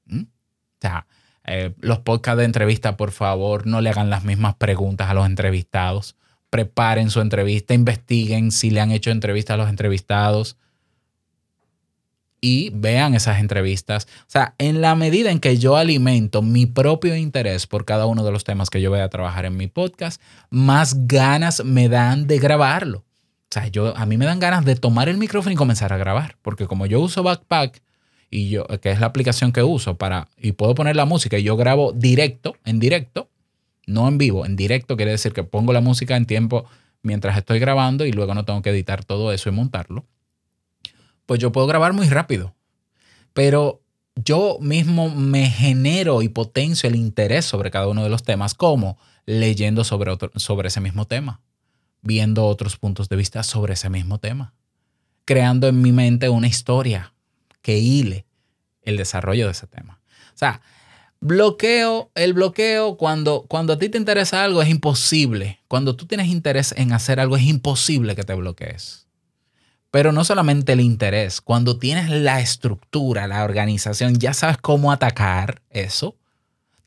¿Mm? 0.04 0.22
O 0.22 0.80
sea, 0.80 1.06
eh, 1.44 1.74
los 1.80 2.00
podcasts 2.00 2.38
de 2.38 2.44
entrevista, 2.44 2.98
por 2.98 3.12
favor, 3.12 3.66
no 3.66 3.80
le 3.80 3.88
hagan 3.88 4.10
las 4.10 4.24
mismas 4.24 4.56
preguntas 4.56 5.08
a 5.08 5.14
los 5.14 5.24
entrevistados. 5.24 6.16
Preparen 6.50 7.10
su 7.10 7.20
entrevista, 7.20 7.74
investiguen 7.74 8.52
si 8.52 8.70
le 8.70 8.80
han 8.80 8.90
hecho 8.90 9.10
entrevista 9.10 9.54
a 9.54 9.56
los 9.56 9.68
entrevistados 9.68 10.56
y 12.40 12.70
vean 12.74 13.14
esas 13.14 13.40
entrevistas. 13.40 14.06
O 14.22 14.30
sea, 14.30 14.54
en 14.58 14.80
la 14.80 14.94
medida 14.94 15.30
en 15.30 15.40
que 15.40 15.58
yo 15.58 15.76
alimento 15.76 16.42
mi 16.42 16.66
propio 16.66 17.16
interés 17.16 17.66
por 17.66 17.84
cada 17.84 18.06
uno 18.06 18.24
de 18.24 18.32
los 18.32 18.44
temas 18.44 18.70
que 18.70 18.80
yo 18.80 18.90
voy 18.90 19.00
a 19.00 19.08
trabajar 19.08 19.44
en 19.44 19.56
mi 19.56 19.66
podcast, 19.66 20.20
más 20.50 21.06
ganas 21.06 21.64
me 21.64 21.88
dan 21.88 22.26
de 22.26 22.38
grabarlo. 22.38 22.98
O 22.98 23.50
sea, 23.50 23.68
yo, 23.68 23.96
a 23.96 24.06
mí 24.06 24.16
me 24.16 24.26
dan 24.26 24.40
ganas 24.40 24.64
de 24.64 24.76
tomar 24.76 25.08
el 25.08 25.16
micrófono 25.16 25.52
y 25.52 25.56
comenzar 25.56 25.92
a 25.92 25.96
grabar, 25.96 26.36
porque 26.42 26.66
como 26.66 26.86
yo 26.86 27.00
uso 27.00 27.22
Backpack, 27.22 27.82
y 28.30 28.50
yo, 28.50 28.66
que 28.82 28.90
es 28.90 29.00
la 29.00 29.06
aplicación 29.06 29.52
que 29.52 29.62
uso 29.62 29.96
para, 29.96 30.28
y 30.36 30.52
puedo 30.52 30.74
poner 30.74 30.96
la 30.96 31.06
música 31.06 31.38
y 31.38 31.42
yo 31.42 31.56
grabo 31.56 31.92
directo, 31.92 32.56
en 32.66 32.78
directo, 32.78 33.30
no 33.88 34.06
en 34.06 34.18
vivo, 34.18 34.46
en 34.46 34.56
directo 34.56 34.96
quiere 34.96 35.12
decir 35.12 35.32
que 35.32 35.44
pongo 35.44 35.72
la 35.72 35.80
música 35.80 36.16
en 36.16 36.26
tiempo 36.26 36.66
mientras 37.02 37.36
estoy 37.36 37.58
grabando 37.58 38.06
y 38.06 38.12
luego 38.12 38.34
no 38.34 38.44
tengo 38.44 38.62
que 38.62 38.70
editar 38.70 39.04
todo 39.04 39.32
eso 39.32 39.48
y 39.48 39.52
montarlo 39.52 40.06
pues 41.28 41.40
yo 41.40 41.52
puedo 41.52 41.66
grabar 41.66 41.92
muy 41.92 42.08
rápido. 42.08 42.54
Pero 43.34 43.82
yo 44.16 44.56
mismo 44.62 45.10
me 45.10 45.50
genero 45.50 46.22
y 46.22 46.30
potencio 46.30 46.88
el 46.88 46.96
interés 46.96 47.44
sobre 47.44 47.70
cada 47.70 47.86
uno 47.86 48.02
de 48.02 48.08
los 48.08 48.22
temas, 48.22 48.54
como 48.54 48.96
leyendo 49.26 49.84
sobre, 49.84 50.16
sobre 50.36 50.68
ese 50.68 50.80
mismo 50.80 51.04
tema, 51.04 51.42
viendo 52.00 52.46
otros 52.46 52.78
puntos 52.78 53.10
de 53.10 53.16
vista 53.16 53.42
sobre 53.42 53.74
ese 53.74 53.90
mismo 53.90 54.16
tema, 54.16 54.54
creando 55.26 55.68
en 55.68 55.82
mi 55.82 55.92
mente 55.92 56.30
una 56.30 56.46
historia 56.46 57.12
que 57.60 57.78
hile 57.78 58.24
el 58.80 58.96
desarrollo 58.96 59.44
de 59.44 59.52
ese 59.52 59.66
tema. 59.66 60.00
O 60.34 60.38
sea, 60.38 60.62
bloqueo, 61.20 62.10
el 62.14 62.32
bloqueo, 62.32 62.96
cuando, 62.96 63.44
cuando 63.48 63.72
a 63.72 63.78
ti 63.78 63.88
te 63.88 63.98
interesa 63.98 64.44
algo 64.44 64.62
es 64.62 64.68
imposible. 64.68 65.60
Cuando 65.68 65.96
tú 65.96 66.06
tienes 66.06 66.28
interés 66.28 66.74
en 66.76 66.92
hacer 66.92 67.20
algo 67.20 67.36
es 67.36 67.42
imposible 67.44 68.14
que 68.14 68.24
te 68.24 68.34
bloquees. 68.34 69.06
Pero 69.90 70.12
no 70.12 70.22
solamente 70.22 70.72
el 70.72 70.80
interés, 70.80 71.40
cuando 71.40 71.78
tienes 71.78 72.10
la 72.10 72.40
estructura, 72.40 73.26
la 73.26 73.42
organización, 73.44 74.18
ya 74.18 74.34
sabes 74.34 74.58
cómo 74.58 74.92
atacar 74.92 75.62
eso, 75.70 76.16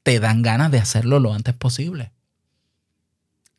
te 0.03 0.19
dan 0.19 0.43
ganas 0.43 0.71
de 0.71 0.77
hacerlo 0.77 1.19
lo 1.19 1.33
antes 1.33 1.55
posible. 1.55 2.11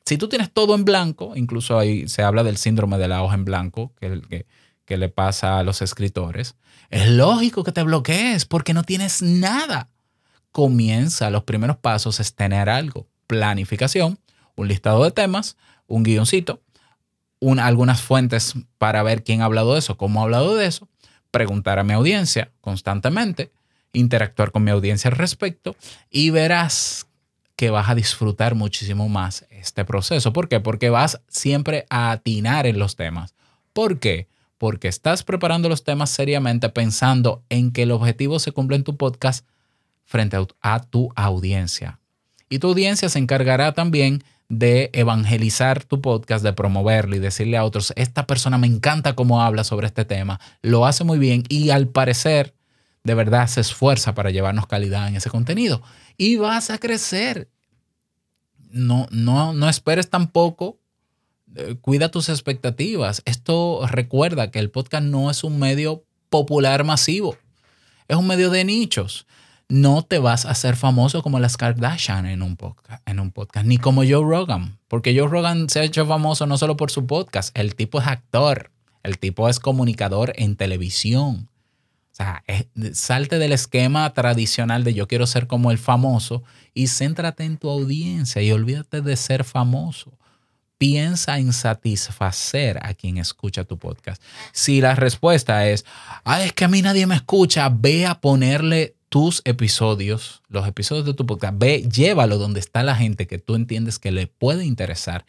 Si 0.04 0.16
tú 0.16 0.28
tienes 0.28 0.52
todo 0.52 0.74
en 0.74 0.84
blanco, 0.84 1.36
incluso 1.36 1.78
ahí 1.78 2.08
se 2.08 2.22
habla 2.22 2.44
del 2.44 2.56
síndrome 2.56 2.98
de 2.98 3.08
la 3.08 3.22
hoja 3.22 3.34
en 3.34 3.44
blanco 3.44 3.92
que, 4.00 4.20
que, 4.28 4.46
que 4.84 4.96
le 4.96 5.08
pasa 5.08 5.58
a 5.58 5.62
los 5.64 5.82
escritores, 5.82 6.54
es 6.90 7.08
lógico 7.08 7.64
que 7.64 7.72
te 7.72 7.82
bloquees 7.82 8.44
porque 8.44 8.74
no 8.74 8.84
tienes 8.84 9.22
nada. 9.22 9.88
Comienza, 10.52 11.30
los 11.30 11.44
primeros 11.44 11.78
pasos 11.78 12.20
es 12.20 12.34
tener 12.34 12.68
algo, 12.68 13.08
planificación, 13.26 14.18
un 14.54 14.68
listado 14.68 15.02
de 15.04 15.10
temas, 15.10 15.56
un 15.86 16.02
guioncito, 16.02 16.60
algunas 17.58 18.02
fuentes 18.02 18.54
para 18.78 19.02
ver 19.02 19.24
quién 19.24 19.42
ha 19.42 19.46
hablado 19.46 19.72
de 19.72 19.80
eso, 19.80 19.96
cómo 19.96 20.20
ha 20.20 20.24
hablado 20.24 20.54
de 20.56 20.66
eso, 20.66 20.88
preguntar 21.30 21.78
a 21.78 21.84
mi 21.84 21.92
audiencia 21.92 22.52
constantemente, 22.60 23.50
interactuar 23.92 24.52
con 24.52 24.64
mi 24.64 24.70
audiencia 24.70 25.10
al 25.10 25.16
respecto 25.16 25.74
y 26.10 26.30
verás 26.30 27.06
que 27.56 27.70
vas 27.70 27.88
a 27.88 27.94
disfrutar 27.94 28.54
muchísimo 28.54 29.08
más 29.08 29.46
este 29.50 29.84
proceso. 29.84 30.32
¿Por 30.32 30.48
qué? 30.48 30.60
Porque 30.60 30.90
vas 30.90 31.20
siempre 31.28 31.86
a 31.90 32.10
atinar 32.10 32.66
en 32.66 32.78
los 32.78 32.96
temas. 32.96 33.34
¿Por 33.72 34.00
qué? 34.00 34.28
Porque 34.58 34.88
estás 34.88 35.22
preparando 35.22 35.68
los 35.68 35.84
temas 35.84 36.10
seriamente 36.10 36.68
pensando 36.68 37.44
en 37.48 37.72
que 37.72 37.82
el 37.82 37.90
objetivo 37.90 38.38
se 38.38 38.52
cumple 38.52 38.76
en 38.76 38.84
tu 38.84 38.96
podcast 38.96 39.46
frente 40.04 40.36
a 40.60 40.80
tu 40.80 41.10
audiencia. 41.16 41.98
Y 42.48 42.58
tu 42.58 42.68
audiencia 42.68 43.08
se 43.08 43.18
encargará 43.18 43.72
también 43.72 44.22
de 44.48 44.90
evangelizar 44.92 45.82
tu 45.82 46.02
podcast, 46.02 46.44
de 46.44 46.52
promoverlo 46.52 47.16
y 47.16 47.18
decirle 47.18 47.56
a 47.56 47.64
otros, 47.64 47.94
esta 47.96 48.26
persona 48.26 48.58
me 48.58 48.66
encanta 48.66 49.14
cómo 49.14 49.40
habla 49.40 49.64
sobre 49.64 49.86
este 49.86 50.04
tema, 50.04 50.38
lo 50.60 50.84
hace 50.84 51.04
muy 51.04 51.18
bien 51.18 51.44
y 51.48 51.70
al 51.70 51.88
parecer 51.88 52.54
de 53.02 53.14
verdad 53.14 53.46
se 53.46 53.62
esfuerza 53.62 54.14
para 54.14 54.30
llevarnos 54.30 54.66
calidad 54.66 55.08
en 55.08 55.16
ese 55.16 55.30
contenido 55.30 55.82
y 56.18 56.36
vas 56.36 56.68
a 56.68 56.76
crecer. 56.76 57.48
No, 58.70 59.06
no, 59.10 59.54
no 59.54 59.68
esperes 59.70 60.10
tampoco, 60.10 60.78
eh, 61.56 61.76
cuida 61.80 62.10
tus 62.10 62.28
expectativas. 62.28 63.22
Esto 63.24 63.86
recuerda 63.86 64.50
que 64.50 64.58
el 64.58 64.70
podcast 64.70 65.04
no 65.04 65.30
es 65.30 65.44
un 65.44 65.58
medio 65.58 66.04
popular 66.28 66.84
masivo, 66.84 67.38
es 68.06 68.18
un 68.18 68.26
medio 68.26 68.50
de 68.50 68.64
nichos 68.64 69.26
no 69.72 70.02
te 70.02 70.18
vas 70.18 70.44
a 70.44 70.50
hacer 70.50 70.76
famoso 70.76 71.22
como 71.22 71.40
las 71.40 71.56
Kardashian 71.56 72.26
en 72.26 72.42
un, 72.42 72.56
podcast, 72.56 73.02
en 73.08 73.18
un 73.18 73.30
podcast, 73.30 73.64
ni 73.64 73.78
como 73.78 74.02
Joe 74.02 74.22
Rogan, 74.22 74.78
porque 74.86 75.18
Joe 75.18 75.28
Rogan 75.28 75.70
se 75.70 75.80
ha 75.80 75.84
hecho 75.84 76.04
famoso 76.04 76.46
no 76.46 76.58
solo 76.58 76.76
por 76.76 76.90
su 76.90 77.06
podcast, 77.06 77.56
el 77.56 77.74
tipo 77.74 77.98
es 77.98 78.06
actor, 78.06 78.70
el 79.02 79.16
tipo 79.18 79.48
es 79.48 79.60
comunicador 79.60 80.34
en 80.36 80.56
televisión. 80.56 81.48
O 82.10 82.14
sea, 82.14 82.44
salte 82.92 83.38
del 83.38 83.52
esquema 83.52 84.12
tradicional 84.12 84.84
de 84.84 84.92
yo 84.92 85.08
quiero 85.08 85.26
ser 85.26 85.46
como 85.46 85.70
el 85.70 85.78
famoso 85.78 86.42
y 86.74 86.88
céntrate 86.88 87.44
en 87.44 87.56
tu 87.56 87.70
audiencia 87.70 88.42
y 88.42 88.52
olvídate 88.52 89.00
de 89.00 89.16
ser 89.16 89.42
famoso. 89.42 90.12
Piensa 90.76 91.38
en 91.38 91.54
satisfacer 91.54 92.78
a 92.82 92.92
quien 92.92 93.16
escucha 93.16 93.64
tu 93.64 93.78
podcast. 93.78 94.22
Si 94.52 94.82
la 94.82 94.96
respuesta 94.96 95.66
es, 95.66 95.86
ah, 96.24 96.42
es 96.42 96.52
que 96.52 96.66
a 96.66 96.68
mí 96.68 96.82
nadie 96.82 97.06
me 97.06 97.14
escucha, 97.14 97.70
ve 97.70 98.04
a 98.04 98.20
ponerle 98.20 98.96
tus 99.12 99.42
episodios, 99.44 100.40
los 100.48 100.66
episodios 100.66 101.04
de 101.04 101.12
tu 101.12 101.26
podcast, 101.26 101.52
ve, 101.58 101.82
llévalo 101.82 102.38
donde 102.38 102.60
está 102.60 102.82
la 102.82 102.96
gente 102.96 103.26
que 103.26 103.38
tú 103.38 103.56
entiendes 103.56 103.98
que 103.98 104.10
le 104.10 104.26
puede 104.26 104.64
interesar 104.64 105.26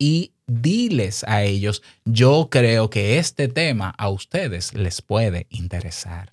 y 0.00 0.32
diles 0.48 1.22
a 1.28 1.44
ellos, 1.44 1.80
yo 2.04 2.48
creo 2.50 2.90
que 2.90 3.18
este 3.18 3.46
tema 3.46 3.94
a 3.98 4.08
ustedes 4.08 4.74
les 4.74 5.00
puede 5.00 5.46
interesar. 5.48 6.32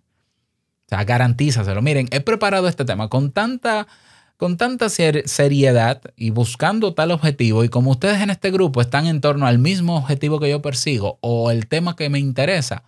O 0.88 0.89
sea, 0.89 1.03
garantízaselo. 1.03 1.83
Miren, 1.83 2.07
he 2.10 2.19
preparado 2.19 2.67
este 2.67 2.83
tema 2.83 3.10
con 3.10 3.31
tanta, 3.31 3.86
con 4.38 4.57
tanta 4.57 4.89
seriedad 4.89 6.01
y 6.15 6.31
buscando 6.31 6.95
tal 6.95 7.12
objetivo 7.12 7.63
y 7.63 7.69
como 7.69 7.91
ustedes 7.91 8.21
en 8.21 8.31
este 8.31 8.49
grupo 8.49 8.81
están 8.81 9.05
en 9.05 9.21
torno 9.21 9.45
al 9.45 9.60
mismo 9.60 9.97
objetivo 9.97 10.39
que 10.39 10.49
yo 10.49 10.63
persigo 10.63 11.19
o 11.21 11.51
el 11.51 11.67
tema 11.67 11.95
que 11.95 12.10
me 12.10 12.17
interesa, 12.17 12.86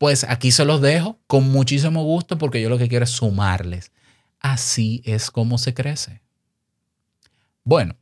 pues 0.00 0.24
aquí 0.24 0.50
se 0.50 0.64
los 0.64 0.80
dejo 0.80 1.18
con 1.26 1.52
muchísimo 1.52 2.02
gusto 2.04 2.38
porque 2.38 2.62
yo 2.62 2.70
lo 2.70 2.78
que 2.78 2.88
quiero 2.88 3.04
es 3.04 3.10
sumarles. 3.10 3.92
Así 4.40 5.02
es 5.04 5.30
como 5.30 5.58
se 5.58 5.74
crece. 5.74 6.22
Bueno, 7.64 7.96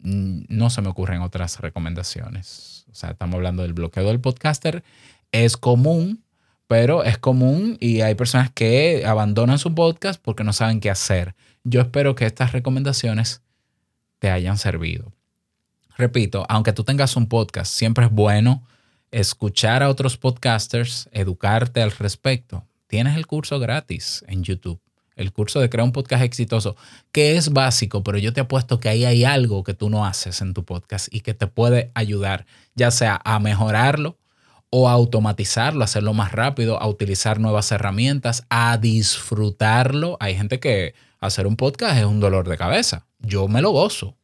mm, 0.00 0.44
no 0.48 0.70
se 0.70 0.80
me 0.80 0.88
ocurren 0.88 1.20
otras 1.20 1.60
recomendaciones. 1.60 2.86
O 2.90 2.94
sea, 2.94 3.10
estamos 3.10 3.34
hablando 3.34 3.64
del 3.64 3.74
bloqueo 3.74 4.06
del 4.06 4.18
podcaster. 4.18 4.82
Es 5.30 5.58
común, 5.58 6.24
pero 6.68 7.04
es 7.04 7.18
común 7.18 7.76
y 7.80 8.00
hay 8.00 8.14
personas 8.14 8.50
que 8.50 9.04
abandonan 9.04 9.58
su 9.58 9.74
podcast 9.74 10.18
porque 10.22 10.44
no 10.44 10.54
saben 10.54 10.80
qué 10.80 10.88
hacer. 10.88 11.34
Yo 11.64 11.82
espero 11.82 12.14
que 12.14 12.24
estas 12.24 12.52
recomendaciones 12.52 13.42
te 14.20 14.30
hayan 14.30 14.56
servido. 14.56 15.12
Repito, 15.98 16.46
aunque 16.48 16.72
tú 16.72 16.82
tengas 16.82 17.14
un 17.14 17.26
podcast, 17.26 17.70
siempre 17.70 18.06
es 18.06 18.10
bueno 18.10 18.66
escuchar 19.12 19.82
a 19.82 19.90
otros 19.90 20.16
podcasters, 20.16 21.08
educarte 21.12 21.82
al 21.82 21.92
respecto. 21.92 22.66
Tienes 22.88 23.16
el 23.16 23.26
curso 23.26 23.60
gratis 23.60 24.24
en 24.26 24.42
YouTube, 24.42 24.80
el 25.16 25.32
curso 25.32 25.60
de 25.60 25.68
crear 25.68 25.84
un 25.84 25.92
podcast 25.92 26.24
exitoso, 26.24 26.76
que 27.12 27.36
es 27.36 27.50
básico, 27.50 28.02
pero 28.02 28.18
yo 28.18 28.32
te 28.32 28.40
apuesto 28.40 28.80
que 28.80 28.88
ahí 28.88 29.04
hay 29.04 29.24
algo 29.24 29.62
que 29.64 29.74
tú 29.74 29.90
no 29.90 30.06
haces 30.06 30.40
en 30.40 30.54
tu 30.54 30.64
podcast 30.64 31.14
y 31.14 31.20
que 31.20 31.34
te 31.34 31.46
puede 31.46 31.92
ayudar, 31.94 32.46
ya 32.74 32.90
sea 32.90 33.20
a 33.24 33.38
mejorarlo 33.38 34.18
o 34.70 34.88
a 34.88 34.92
automatizarlo, 34.92 35.84
hacerlo 35.84 36.14
más 36.14 36.32
rápido, 36.32 36.80
a 36.80 36.88
utilizar 36.88 37.38
nuevas 37.38 37.70
herramientas, 37.70 38.46
a 38.48 38.78
disfrutarlo. 38.78 40.16
Hay 40.18 40.34
gente 40.34 40.58
que 40.58 40.94
hacer 41.20 41.46
un 41.46 41.56
podcast 41.56 41.98
es 41.98 42.06
un 42.06 42.20
dolor 42.20 42.48
de 42.48 42.56
cabeza. 42.56 43.06
Yo 43.18 43.46
me 43.46 43.60
lo 43.60 43.70
gozo. 43.72 44.16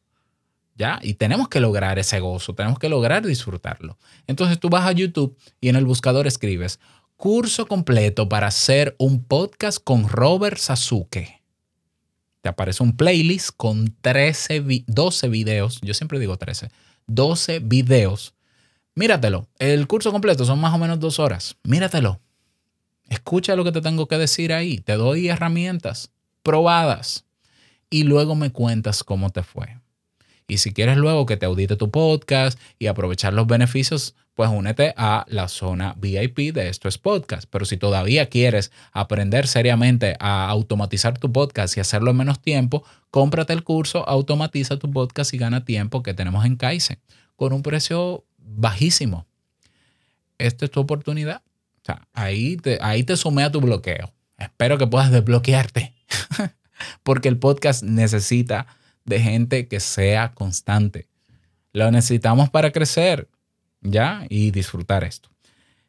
Y 1.01 1.15
tenemos 1.15 1.49
que 1.49 1.59
lograr 1.59 1.99
ese 1.99 2.19
gozo, 2.19 2.55
tenemos 2.55 2.79
que 2.79 2.87
lograr 2.87 3.25
disfrutarlo. 3.25 3.97
Entonces 4.27 4.59
tú 4.59 4.69
vas 4.69 4.85
a 4.85 4.93
YouTube 4.93 5.37
y 5.59 5.67
en 5.67 5.75
el 5.75 5.85
buscador 5.85 6.25
escribes 6.25 6.79
curso 7.17 7.67
completo 7.67 8.29
para 8.29 8.47
hacer 8.47 8.95
un 8.97 9.25
podcast 9.25 9.83
con 9.83 10.07
Robert 10.07 10.57
Sasuke. 10.57 11.41
Te 12.41 12.47
aparece 12.47 12.81
un 12.81 12.95
playlist 12.95 13.49
con 13.57 13.93
13, 13.99 14.63
12 14.87 15.27
videos, 15.27 15.81
yo 15.81 15.93
siempre 15.93 16.17
digo 16.17 16.37
13, 16.37 16.71
12 17.07 17.59
videos. 17.59 18.33
Míratelo, 18.95 19.49
el 19.59 19.85
curso 19.85 20.13
completo 20.13 20.45
son 20.45 20.61
más 20.61 20.73
o 20.73 20.77
menos 20.77 20.99
dos 21.01 21.19
horas. 21.19 21.57
Míratelo. 21.63 22.21
Escucha 23.09 23.57
lo 23.57 23.65
que 23.65 23.73
te 23.73 23.81
tengo 23.81 24.07
que 24.07 24.17
decir 24.17 24.53
ahí. 24.53 24.77
Te 24.77 24.93
doy 24.93 25.27
herramientas 25.27 26.11
probadas 26.41 27.25
y 27.89 28.03
luego 28.03 28.35
me 28.35 28.51
cuentas 28.51 29.03
cómo 29.03 29.29
te 29.29 29.43
fue. 29.43 29.78
Y 30.49 30.57
si 30.57 30.73
quieres 30.73 30.97
luego 30.97 31.25
que 31.25 31.37
te 31.37 31.45
audite 31.45 31.75
tu 31.75 31.91
podcast 31.91 32.59
y 32.79 32.87
aprovechar 32.87 33.33
los 33.33 33.45
beneficios, 33.47 34.15
pues 34.33 34.49
únete 34.49 34.95
a 34.97 35.25
la 35.27 35.47
zona 35.47 35.95
VIP 35.97 36.53
de 36.53 36.69
Esto 36.69 36.87
es 36.89 36.97
Podcast. 36.97 37.47
Pero 37.51 37.65
si 37.65 37.77
todavía 37.77 38.29
quieres 38.29 38.71
aprender 38.91 39.47
seriamente 39.47 40.15
a 40.19 40.49
automatizar 40.49 41.19
tu 41.19 41.31
podcast 41.31 41.77
y 41.77 41.81
hacerlo 41.81 42.11
en 42.11 42.17
menos 42.17 42.41
tiempo, 42.41 42.83
cómprate 43.11 43.53
el 43.53 43.63
curso 43.63 44.07
Automatiza 44.09 44.77
tu 44.77 44.89
podcast 44.91 45.33
y 45.33 45.37
gana 45.37 45.65
tiempo 45.65 46.01
que 46.01 46.15
tenemos 46.15 46.43
en 46.45 46.55
Kaizen 46.55 46.99
con 47.35 47.53
un 47.53 47.61
precio 47.61 48.25
bajísimo. 48.37 49.27
Esta 50.39 50.65
es 50.65 50.71
tu 50.71 50.79
oportunidad. 50.79 51.43
O 51.81 51.85
sea, 51.85 52.07
ahí 52.13 52.57
te, 52.57 52.79
ahí 52.81 53.03
te 53.03 53.17
sumé 53.17 53.43
a 53.43 53.51
tu 53.51 53.61
bloqueo. 53.61 54.11
Espero 54.37 54.79
que 54.79 54.87
puedas 54.87 55.11
desbloquearte. 55.11 55.93
Porque 57.03 57.29
el 57.29 57.37
podcast 57.37 57.83
necesita 57.83 58.65
de 59.09 59.19
gente 59.19 59.67
que 59.67 59.81
sea 59.81 60.31
constante. 60.31 61.07
Lo 61.73 61.91
necesitamos 61.91 62.49
para 62.49 62.71
crecer, 62.71 63.27
¿ya? 63.81 64.25
Y 64.29 64.51
disfrutar 64.51 65.03
esto. 65.03 65.29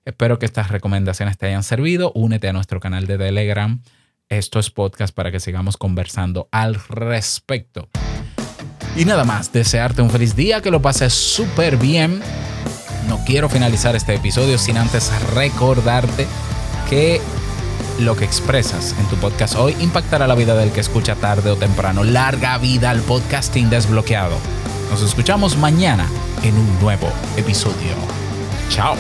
Espero 0.05 0.39
que 0.39 0.47
estas 0.47 0.71
recomendaciones 0.71 1.39
te 1.39 1.47
hayan 1.47 1.63
servido. 1.63 2.11
Únete 2.15 2.49
a 2.49 2.53
nuestro 2.53 2.81
canal 2.81 3.07
de 3.07 3.19
Telegram. 3.19 3.81
Esto 4.29 4.59
es 4.59 4.71
podcast 4.71 5.15
para 5.15 5.31
que 5.31 5.41
sigamos 5.41 5.77
conversando 5.77 6.49
al 6.51 6.75
respecto. 6.75 7.89
Y 8.97 9.05
nada 9.05 9.25
más, 9.25 9.53
desearte 9.53 10.03
un 10.03 10.11
feliz 10.11 10.35
día, 10.35 10.63
que 10.63 10.71
lo 10.71 10.83
pases 10.83 11.13
súper 11.13 11.77
bien. 11.77 12.21
No 13.09 13.23
quiero 13.25 13.49
finalizar 13.49 13.95
este 13.95 14.15
episodio 14.15 14.59
sin 14.59 14.77
antes 14.77 15.11
recordarte 15.35 16.27
que 16.89 17.21
lo 18.01 18.17
que 18.17 18.25
expresas 18.25 18.95
en 18.99 19.07
tu 19.07 19.17
podcast 19.17 19.57
hoy 19.57 19.77
impactará 19.81 20.27
la 20.27 20.35
vida 20.35 20.55
del 20.55 20.73
que 20.73 20.81
escucha 20.81 21.15
tarde 21.15 21.51
o 21.51 21.57
temprano. 21.57 22.05
Larga 22.05 22.57
vida 22.59 22.91
al 22.91 23.01
podcasting 23.01 23.71
desbloqueado. 23.71 24.37
Nos 24.91 25.03
escuchamos 25.03 25.57
mañana 25.57 26.09
en 26.43 26.57
un 26.57 26.81
nuevo 26.81 27.09
episodio. 27.37 27.95
Chao. 28.69 28.97